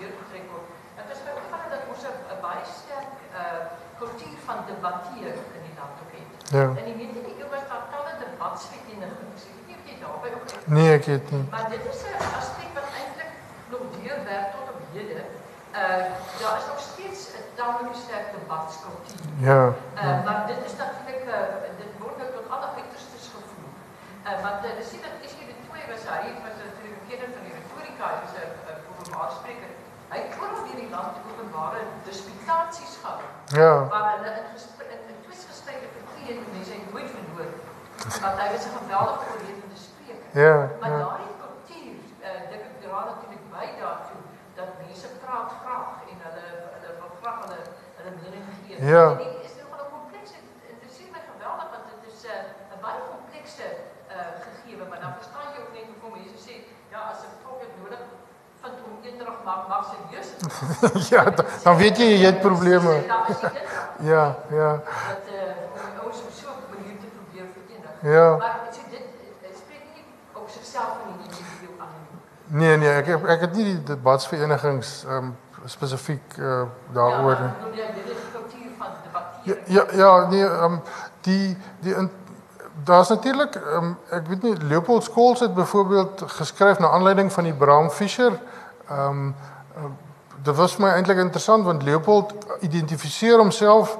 [0.00, 0.68] weer getrek word.
[0.98, 3.60] Het is my opvallen dat ons een baie sterk uh,
[4.00, 6.30] cultuur van debatteer in die land ook het.
[6.56, 6.66] Ja.
[6.80, 9.42] En die meting in die eeuw was daar talle debatsverenigings.
[9.50, 10.46] Ek weet nie of jy daarby ook
[11.14, 11.30] het.
[11.30, 11.50] Nee, nie.
[11.54, 13.32] Maar dit is een aspect wat eindelijk
[13.72, 15.26] nog deurwerk tot op heden.
[15.80, 16.06] Uh,
[16.40, 19.20] daar is nog steeds een tamelijk sterk debatscultuur.
[19.48, 19.62] Ja.
[19.68, 20.22] Uh, ja.
[20.26, 21.40] Maar dit is natuurlijk, uh,
[21.80, 23.78] dit wordt ook tot alle uiterstes gevoerd.
[24.26, 27.30] Uh, want uh, sien dat is hier de twee was hy was natuurlijk een kenner
[27.36, 29.70] van die retorica, hy was een uh, openbaar spreker.
[30.12, 33.20] Hy het ooral in die land openbare disputaties gehad.
[33.60, 33.72] Ja.
[33.92, 37.50] Waar hulle in, gesprek, in, in twistgesprekke verklee en mense het nooit verloor.
[38.24, 40.42] Want hy was een geweldige oorlevende spreker.
[40.42, 40.56] Ja.
[40.80, 40.98] Maar ja.
[40.98, 41.94] daardie cultuur,
[42.26, 44.22] uh, dink ek dra natuurlijk by daartoe
[44.58, 47.62] dat mense praat graag en hulle hulle wil graag hulle
[47.96, 48.76] hulle mening gee.
[48.92, 49.04] Ja.
[49.10, 50.36] En die is nogal 'n komplekse
[50.72, 53.66] interesseer my geweldig want dit is 'n uh, baie komplekse
[54.14, 56.54] uh gegewe, maar dan verstaan jy ook net hoekom mense sê
[56.92, 58.02] ja, as 'n volk dit nodig
[58.62, 60.28] vind om eendrag maak maar serieus.
[61.14, 62.92] ja, dan, dan weet jy jy het probleme.
[64.12, 64.24] Ja,
[64.60, 64.70] ja.
[65.10, 65.66] Dat uh
[66.06, 67.92] ons so manier te probeer verenig.
[68.14, 68.36] Ja.
[68.36, 69.06] Maar ek sê dit
[69.60, 70.04] spreek nie
[70.38, 72.20] op sigself van die individu aan nie.
[72.56, 75.34] Nee nee, ek ek het nie die debatsverenigings ehm um,
[75.66, 76.62] spesifiek uh,
[76.94, 77.80] daaroor nie.
[77.80, 78.86] Ja, dit is kultuur van
[79.42, 79.58] Ja debatteer.
[79.66, 80.80] ja, ja nee, ehm um,
[81.26, 82.10] die die in,
[82.84, 87.44] daar's natuurlik ehm um, ek weet nie Leopold Skols het byvoorbeeld geskryf na aanleiding van
[87.44, 88.40] die Bram Fischer
[88.88, 89.34] ehm um,
[90.42, 93.98] dit was my eintlik interessant want Leopold identifiseer homself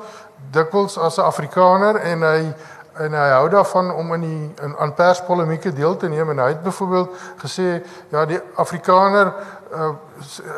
[0.51, 2.55] dikwels as 'n Afrikaner en hy
[2.99, 6.49] en hy hou daarvan om in die in aan perspolemieke deel te neem en hy
[6.49, 7.11] het byvoorbeeld
[7.43, 9.33] gesê ja die Afrikaner
[9.73, 9.91] uh,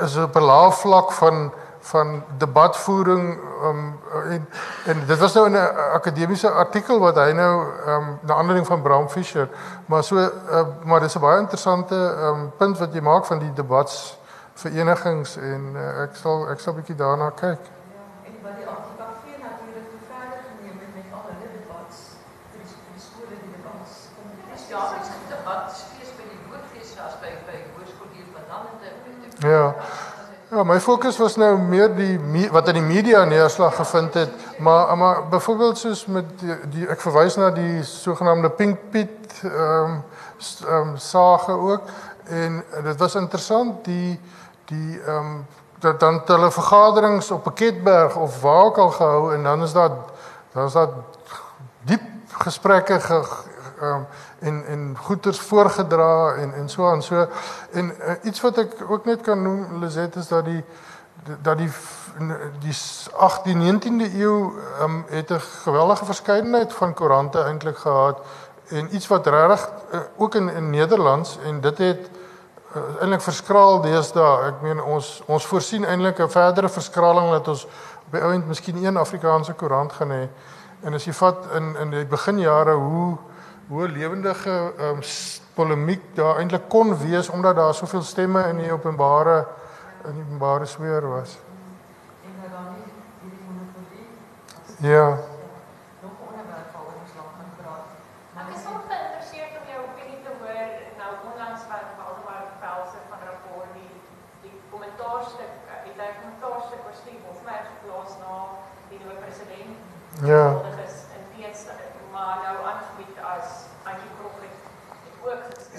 [0.03, 1.51] is op 'n lae vlak van
[1.89, 4.49] van debatvoering um, en
[4.84, 7.55] en dit was nou in 'n akademiese artikel wat hy nou
[7.86, 9.49] um, na aanleiding van Bram Fischer
[9.86, 10.28] maar so uh,
[10.84, 16.03] maar dis 'n baie interessante um, punt wat jy maak van die debatsverenigings en uh,
[16.03, 17.62] ek sal ek sal bietjie daarna kyk.
[18.26, 21.99] En wat die ATKV natuurlik te verder geneem het met al hulle debats
[22.53, 23.93] vir die, vir die skole die debats.
[24.68, 28.88] Ja, 'n debat steeds by die woordfees as by by hoërskool hier van Nalende.
[29.38, 29.74] Ja.
[30.50, 34.96] Ja, my fokus was nou meer die wat in die media neerslag gevind het, maar
[34.96, 40.04] maar byvoorbeeld soos met die, die ek verwys na die sogenaamde Pink Pit ehm um,
[40.68, 41.82] um, sage ook
[42.24, 44.20] en dit was interessant die
[44.64, 45.46] die ehm um,
[45.78, 49.90] dat dan hulle vergaderings op Piketberg of waar ook al gehou en dan is daar
[50.52, 50.88] dan is daar
[51.84, 52.02] diep
[52.32, 53.24] gesprekke ge,
[53.83, 54.07] um,
[54.39, 57.03] en en goeters voorgedra en en so aan.
[57.03, 57.29] So
[57.72, 60.64] en uh, iets wat ek ook net kan noem Lizet is dat die
[61.43, 61.70] dat die
[62.59, 62.74] die
[63.12, 64.53] 18de 19de eeu
[64.83, 68.20] um, het 'n geweldige verskeidenheid van koerante eintlik gehad
[68.68, 72.11] en iets wat regtig uh, ook in in Nederlands en dit het
[72.76, 74.47] uh, eintlik verskraal deesdae.
[74.47, 77.64] Ek meen ons ons voorsien eintlik 'n verdere verskraling dat ons
[78.07, 80.29] op die ouend miskien een Afrikaanse koerant gaan hê.
[80.81, 83.16] En as jy vat in in die beginjare hoe
[83.68, 85.00] hoe lewendige um,
[85.54, 89.46] polemiek daar eintlik kon wees omdat daar soveel stemme in die openbare
[90.04, 91.38] in die openbare sweer was.
[92.24, 95.38] En dat dan nie hierdie monopolie Ja.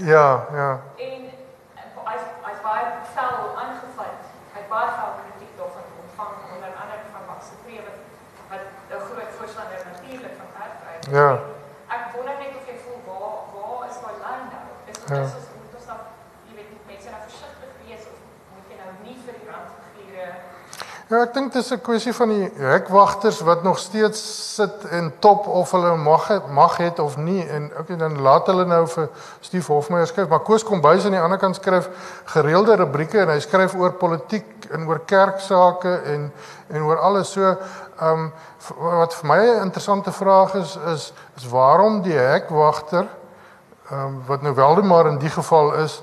[0.09, 0.88] Ja, ja.
[21.19, 24.19] Ja, ek dink dit is 'n kwessie van die hekwagters wat nog steeds
[24.55, 27.43] sit en top of hulle mag mag het of nie.
[27.47, 29.09] En okay dan laat hulle nou vir
[29.39, 31.89] Steve Hofmeyer skryf, maar Koos Kombuis aan die ander kant skryf
[32.23, 36.31] gereelde rubrieke en hy skryf oor politiek en oor kerksake en
[36.69, 37.31] en oor alles.
[37.31, 38.31] So ehm um,
[38.77, 43.07] wat vir my 'n interessante vraag is is is waarom die hekwagter
[43.91, 46.01] ehm um, wat nou Waldemar in die geval is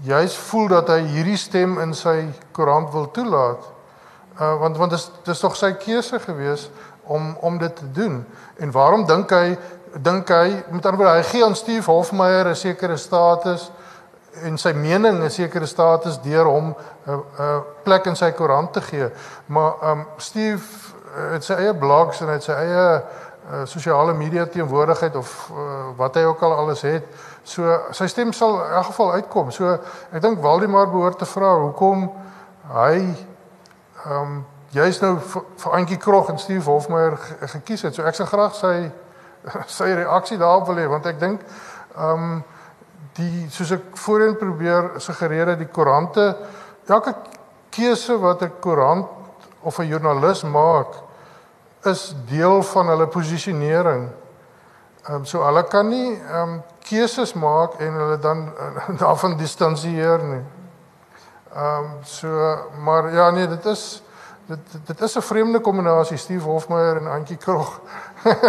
[0.00, 3.73] juis voel dat hy hierdie stem in sy koerant wil toelaat.
[4.40, 6.70] Uh want want dis dis tog sy keuse gewees
[7.06, 8.26] om om dit te doen.
[8.56, 9.58] En waarom dink hy
[10.02, 13.70] dink hy met ander woorde hy gee aan Steve Hofmeyer 'n sekere status
[14.42, 16.74] en sy mening 'n sekere status deur hom
[17.06, 19.10] 'n 'n plek in sy koerant te gee.
[19.46, 20.64] Maar um Steve
[21.16, 23.02] uh, het sy eie blogs en hy het sy eie
[23.52, 27.06] uh, sosiale media teenwoordigheid of uh, wat hy ook al alles het.
[27.42, 29.50] So sy stem sal in elk geval uitkom.
[29.50, 29.78] So
[30.10, 32.10] ek dink Waldemar behoort te vra hoekom
[32.72, 33.14] hy
[34.04, 34.44] ehm um,
[34.74, 35.42] jy's nou vir,
[35.72, 37.94] Antjie Krog en Steve Hofmeyer ge- gekies het.
[37.94, 38.90] So ek sou graag sy
[39.78, 41.40] sy reaksie daarop wil hê want ek dink
[41.96, 42.42] ehm um,
[43.14, 46.24] die soos ek voorheen probeer suggereer het die koerante
[46.88, 47.14] elke
[47.70, 49.06] keuse wat 'n koerant
[49.62, 50.88] of 'n joernalis maak
[51.84, 54.08] is deel van hulle posisionering.
[55.08, 59.36] Ehm um, so hulle kan nie ehm um, keuses maak en hulle dan uh, daarvan
[59.36, 60.42] distansieer nie.
[61.54, 64.02] Ehm um, so maar ja nee, dit is
[64.46, 67.80] dit dit is 'n vreemde kombinasie Steve Hofmeyer en Antjie Krog.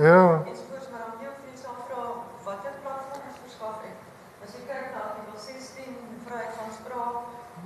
[0.00, 0.42] Ja.
[0.46, 2.02] Ensovoorts, maar dan wil ek net afvra
[2.44, 3.98] watter platforms verskaf het.
[4.44, 5.96] As jy kyk na artikel 16
[6.26, 7.16] vryheid van spraak,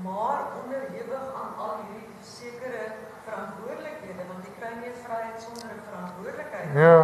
[0.06, 2.82] maar onderhewig aan al hierdie sekere
[3.26, 6.68] verantwoordelikhede want jy kry nie vryheid sonder 'n verantwoordelikheid.
[6.84, 6.98] Ja.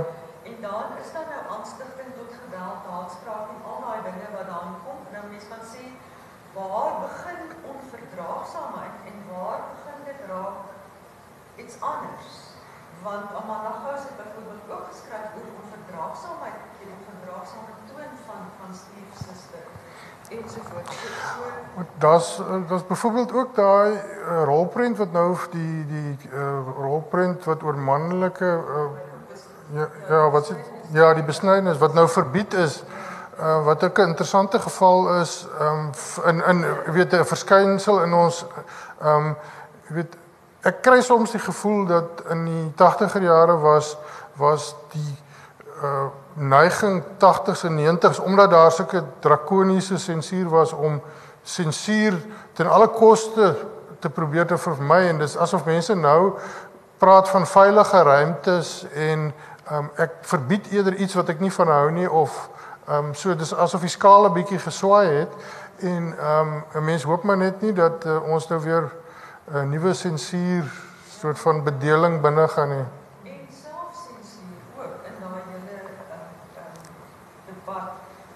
[0.49, 4.79] En dan is daar nou aanstigting tot geweld, haatspraak en al daai dinge wat daarin
[4.87, 4.99] kom.
[5.15, 5.85] Nou mense kan sê
[6.57, 7.43] waar begin
[7.73, 10.59] onverdraagsaamheid en waar begin dit raak
[11.63, 12.31] iets anders?
[13.03, 19.15] Want Amanda Gous het byvoorbeeld ook geskryf oor onverdraagsaamheid, die onverdraagsame toon van van Steve
[19.25, 19.71] se stuk
[20.39, 20.97] ensovoorts.
[21.01, 21.09] So,
[21.77, 27.63] so Daar's daar's byvoorbeeld ook daai uh, rolprent wat nou die die uh, rolprent wat
[27.63, 28.87] oor manlike uh,
[29.79, 30.57] ja ja wat is
[30.93, 32.83] ja die besnydenis wat nou verbied is
[33.39, 35.91] uh, wat ook 'n interessante geval is um,
[36.25, 38.45] in in weet 'n verskynsel in ons
[39.03, 39.37] um
[39.87, 40.17] weet
[40.61, 43.97] ek kry soms die gevoel dat in die 80er jare was
[44.37, 45.19] was die
[45.83, 51.03] uh neiging 80s en 90s omdat daar sulke drakoniese sensuur was om
[51.43, 52.19] sensuur
[52.53, 53.55] ten alle koste
[53.99, 56.33] te probeer te vermy en dis asof mense nou
[56.99, 59.33] praat van veilige ruimtes en
[59.73, 62.37] um, ek verbied eerder iets wat ek nie van hou nie of
[62.91, 65.33] um, so dis asof die skaal 'n bietjie geswaai het
[65.83, 69.63] en um, 'n mens hoop maar net nie dat uh, ons nou weer 'n uh,
[69.63, 70.65] nuwe sensuur
[71.19, 72.87] soort van bedeling binne gaan nie.
[73.33, 76.27] en selfsensuur ook in daai hele um,
[76.59, 76.75] um,
[77.47, 77.93] debat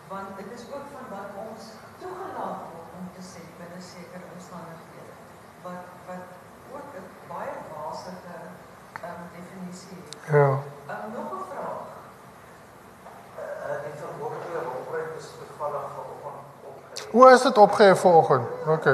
[0.08, 1.62] want dit is ook van wat ons
[2.00, 5.14] toegelaat word om te sê binne sekere omstandighede
[5.66, 6.24] wat wat
[6.74, 8.36] ook 'n baie basige
[9.08, 10.16] um, definisie het.
[10.34, 10.48] Ja.
[10.92, 11.82] Um, nog 'n vraag.
[13.38, 16.38] Uh, die verhoogde rolprent is toevallig vanoggend
[16.70, 17.10] opgehef.
[17.10, 18.46] Hoe is dit opgehef vanoggend?
[18.66, 18.86] OK.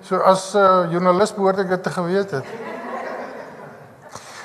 [0.00, 2.46] So as 'n uh, joernalis behoort ek dit te geweet het.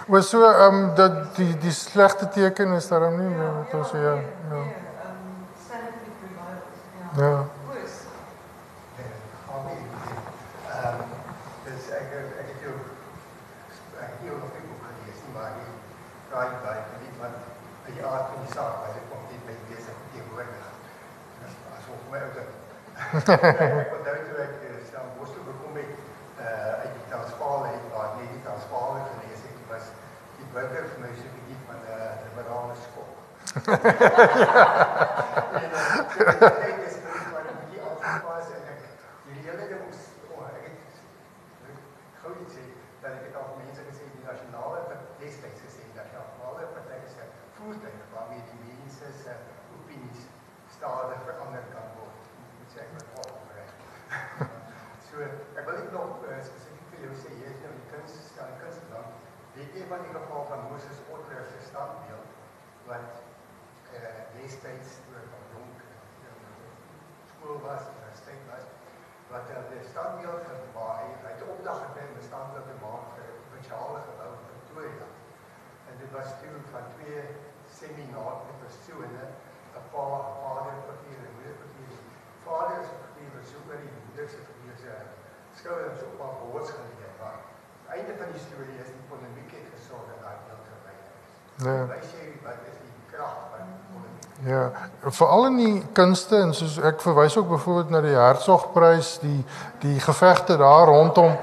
[0.08, 3.92] Was so ehm um, dat die die slegte teken is daarom nie meer wat ons
[3.92, 4.16] ja.
[4.50, 4.89] Ja.
[7.16, 7.22] Ja.
[7.24, 7.46] Ja.
[7.68, 7.96] Koos.
[10.70, 11.00] Ehm
[11.66, 12.76] dus ek ek het jou
[14.04, 15.72] ek het jou nog nie boek gelees nie, maar die
[16.32, 17.36] raai by nie wat
[17.88, 20.68] die aard van die saak ek kom nie by besig teenwoordig.
[21.42, 22.52] Dis asof my ou dit.
[23.10, 24.54] Ek wat daar toe ek
[24.92, 25.92] staan Boston gekom het
[26.40, 29.86] uh uit die Transvaal het ek net die Transvaal gelees het, was
[30.38, 33.12] die burger vir my so 'n bietjie van 'n liberale skok.
[35.60, 36.96] En uh, ek is
[37.32, 38.82] maar 'n bietjie afgepas en ek
[39.26, 40.02] die hele ding moes
[40.34, 40.78] oh, ek het
[42.22, 42.64] gou iets sê
[43.02, 44.80] dat ek het al mense gesê die nasionale
[45.22, 47.24] destyds gesê dat die nasionale party se
[47.58, 49.34] voertuig waarmee die mense se
[49.78, 50.22] opinies
[50.78, 52.22] stadig verander kan word.
[52.60, 53.72] Moet sê ek met vol reg.
[55.10, 55.26] So
[55.58, 58.54] ek wil net nog uh, spesifiek vir jou sê jy is nou die kuns staan
[58.62, 59.12] kunsland
[59.56, 62.30] Weet wat die geval van Moses Otter se standbeeld
[62.90, 63.10] wat
[63.98, 65.78] eh destyds toe van jonk
[67.32, 68.66] skool was, universiteit was,
[69.32, 71.26] wat hulle die standbeeld gemaak het.
[71.26, 75.08] Hy het opdag gekry om 'n standbeeld te maak vir 'n provinsiale gebou in Pretoria.
[75.90, 77.22] En dit was toe van twee
[77.80, 79.24] seminare met persone,
[79.80, 80.08] 'n pa,
[80.40, 82.02] vader, 'n figuur, 'n moeder figuur.
[82.46, 84.94] Vader se figuur was so oor die moeder se figuur se
[85.60, 87.49] skouers op haar geleë was.
[87.90, 91.64] Einde van die storie is die polemiek het gesorg dat daai deel verwyder is.
[91.68, 91.78] Ja.
[91.94, 94.28] Hy sê wat is die krag van polemiek?
[94.48, 94.64] Ja,
[95.22, 99.40] veral in die kunste en soos ek verwys ook byvoorbeeld na die Hertzogprys, die
[99.84, 101.38] die gevegte daar rondom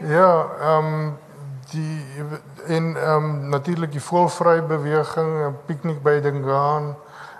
[0.00, 1.18] ja, ehm um,
[1.70, 2.04] die
[2.66, 6.94] en ehm um, natuurlik die voelvry beweging, piknik by Dingaan,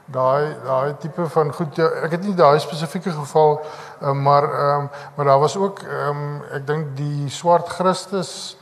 [0.07, 3.59] daai daai tipe van goed ja, ek het nie daai spesifieke geval
[4.02, 8.57] uh, maar ehm um, maar daar was ook ehm um, ek dink die swart Christus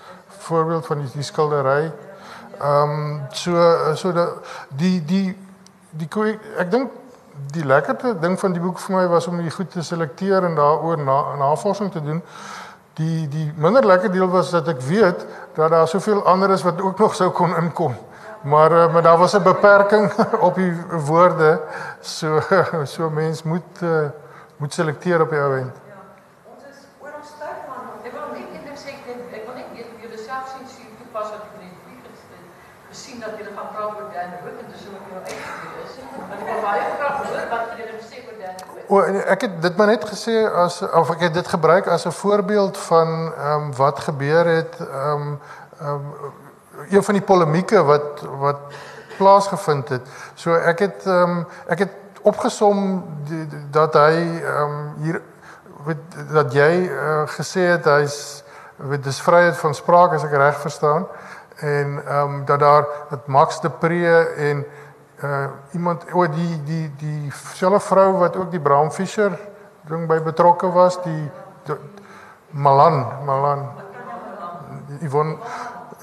[0.45, 1.93] voorbeeld van die, die skildery.
[2.61, 4.29] Ehm um, so so dat
[4.69, 5.37] die die
[5.91, 6.91] die koe- ek dink
[7.53, 10.55] die lekkerte ding van die boek vir my was om die goed te selekteer en
[10.55, 12.23] daaroor na, navorsing te doen.
[12.95, 16.81] Die die minder lekker deel was dat ek weet dat daar soveel ander is wat
[16.81, 17.97] ook nog sou kon inkom.
[18.45, 20.13] Maar uh, maar daar was 'n beperking
[20.49, 21.61] op die woorde.
[22.01, 22.41] So
[22.95, 24.09] so mens moet uh,
[24.57, 25.75] moet selekteer op die ou end.
[25.89, 25.95] Ja,
[26.55, 27.85] ons is oor ons tyd man.
[28.05, 29.07] Ek wil net ding sê, ek
[29.39, 32.05] ek wil net weet julle selfsensuur toepas wat ek net vlieg
[32.93, 35.95] gesien dat julle gaan praat oor Dan Rook en dis ek nou uitgegee is.
[36.19, 38.55] Want ek wil baie graag hoor wat julle gesê oor Dan.
[38.93, 39.01] O,
[39.35, 40.37] ek het dit maar net gesê
[40.67, 44.75] as of ek het dit gebruik as 'n voorbeeld van ehm um, wat gebeur het
[44.81, 45.41] ehm um,
[45.81, 46.43] ehm um,
[46.91, 48.59] een van die polemieke wat wat
[49.17, 50.09] plaasgevind het.
[50.35, 55.21] So ek het ehm um, ek het opgesom die, die, dat hy ehm um, hier
[55.85, 58.45] weet dat jy uh, gesê het hy's
[58.77, 61.07] weet dis vryheid van spraak as ek reg verstaan
[61.61, 64.65] en ehm um, dat daar dat Max de Pre en
[65.25, 69.39] uh iemand o die die die selfe vrou wat ook die Bram Fischer
[69.89, 71.31] ding by betrokke was die,
[71.65, 71.77] die
[72.51, 73.69] Malan Malan
[75.01, 75.37] Yvonne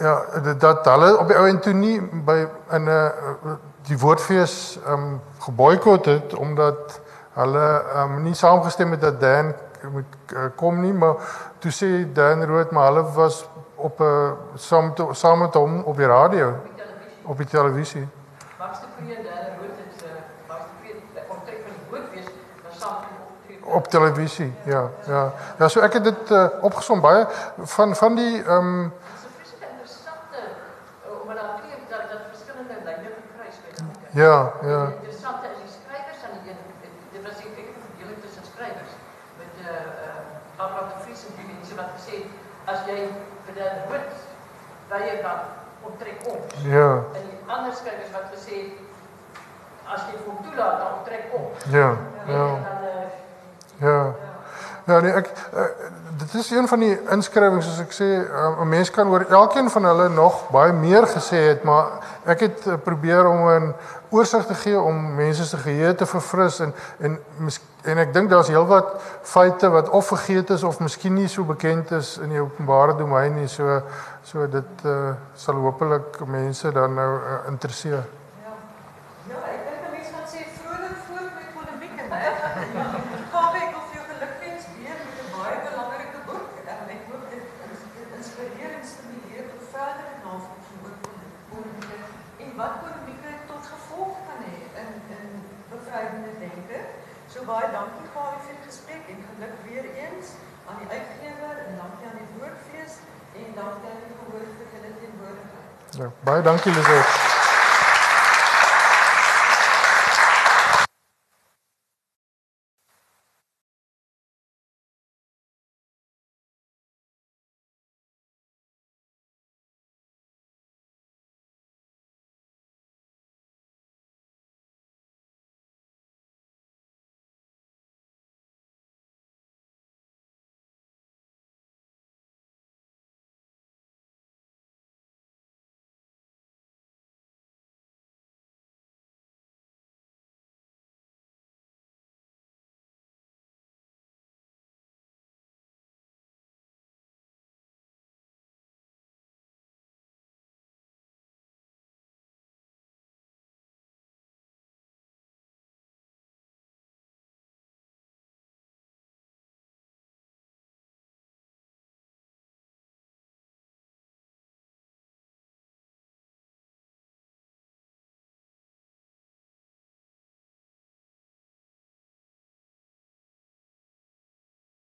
[0.01, 0.13] ja
[0.57, 2.47] dat, hulle op die ou en toe nie by
[2.77, 3.55] in 'n uh,
[3.87, 6.99] die woordfees um geboikot het omdat
[7.33, 9.53] hulle um nie saamgestem het dat Dan
[9.91, 11.15] moet uh, kom nie maar
[11.59, 13.45] toe sê Dan Rood maar hulle was
[13.75, 16.55] op 'n uh, saam to, saam met hom op die radio
[17.23, 18.07] op die televisie.
[18.59, 18.85] Max de
[19.15, 20.05] en Dan Rook het
[20.47, 22.25] Max de Pre die onttrek van die bootfees
[22.63, 25.33] dan saam op televisie ja ja.
[25.57, 27.01] Ja so ek het dit uh, opgesom.
[27.01, 27.25] Baie
[27.57, 30.39] van van die ehm um, Dis 'n vreeslike interessante
[31.05, 34.00] uh, omdat daar twee dat dat verskillende lyne gekruis met mekaar.
[34.13, 34.79] Ja ja.
[34.85, 36.59] Die interessante is die skrywers aan die een
[37.13, 38.93] dit was ek ek het 'n verdeling tussen skrywers
[39.39, 42.29] met eh uh, Abraham de Vries en die mense wat gesê het
[42.71, 42.99] as jy
[43.45, 44.13] vir die wit
[44.89, 45.39] baie dan
[45.81, 46.53] onttrek ons.
[46.63, 46.89] ja.
[47.17, 48.75] En die ander skrywers wat gesê het
[49.93, 51.65] as jy hom toelaat dan onttrek ons.
[51.69, 51.89] ja
[52.27, 52.47] En ja.
[52.67, 53.07] dan uh,
[53.87, 54.13] ja.
[54.85, 54.99] Ja.
[54.99, 55.65] Nee ek uh,
[56.21, 59.69] dit is een van die inskrywings soos ek sê uh, 'n mens kan oor elkeen
[59.69, 61.85] van hulle nog baie meer gesê het maar
[62.25, 63.73] ek het uh, probeer om 'n
[64.09, 67.19] oorsig te gee om mense se geheue te verfris en en
[67.83, 71.91] en ek dink daar's heelwat feite wat of vergeet is of miskien nie so bekend
[71.91, 73.81] is in die openbare domein nie so
[74.23, 78.03] so dit uh, sal hopelik mense dan nou uh, interesseer.
[79.29, 82.21] Ja, ek dink 'n mens gaan sê vrolik voort met polemieke, né?
[83.33, 86.49] Gawe ek wil vir jou gelukwens weer met 'n baie belangrike boek.
[86.73, 87.87] En ek hoop dit ins-
[88.19, 91.97] inspireer en stimuleer tot verdere navorsing oor pol- polemieke
[92.43, 95.29] en wat polemieke tot gevolg kan hê in in
[95.73, 96.77] bevrydende denke.
[97.33, 100.27] So baie dankie Gawe vir die gesprek en geluk weer eens
[100.67, 102.93] aan die uitgewer en dankie aan die woordfees
[103.39, 105.69] en dankie aan die gehoor vir julle teenwoordigheid.
[106.01, 107.30] Ja, baie dankie Lisette.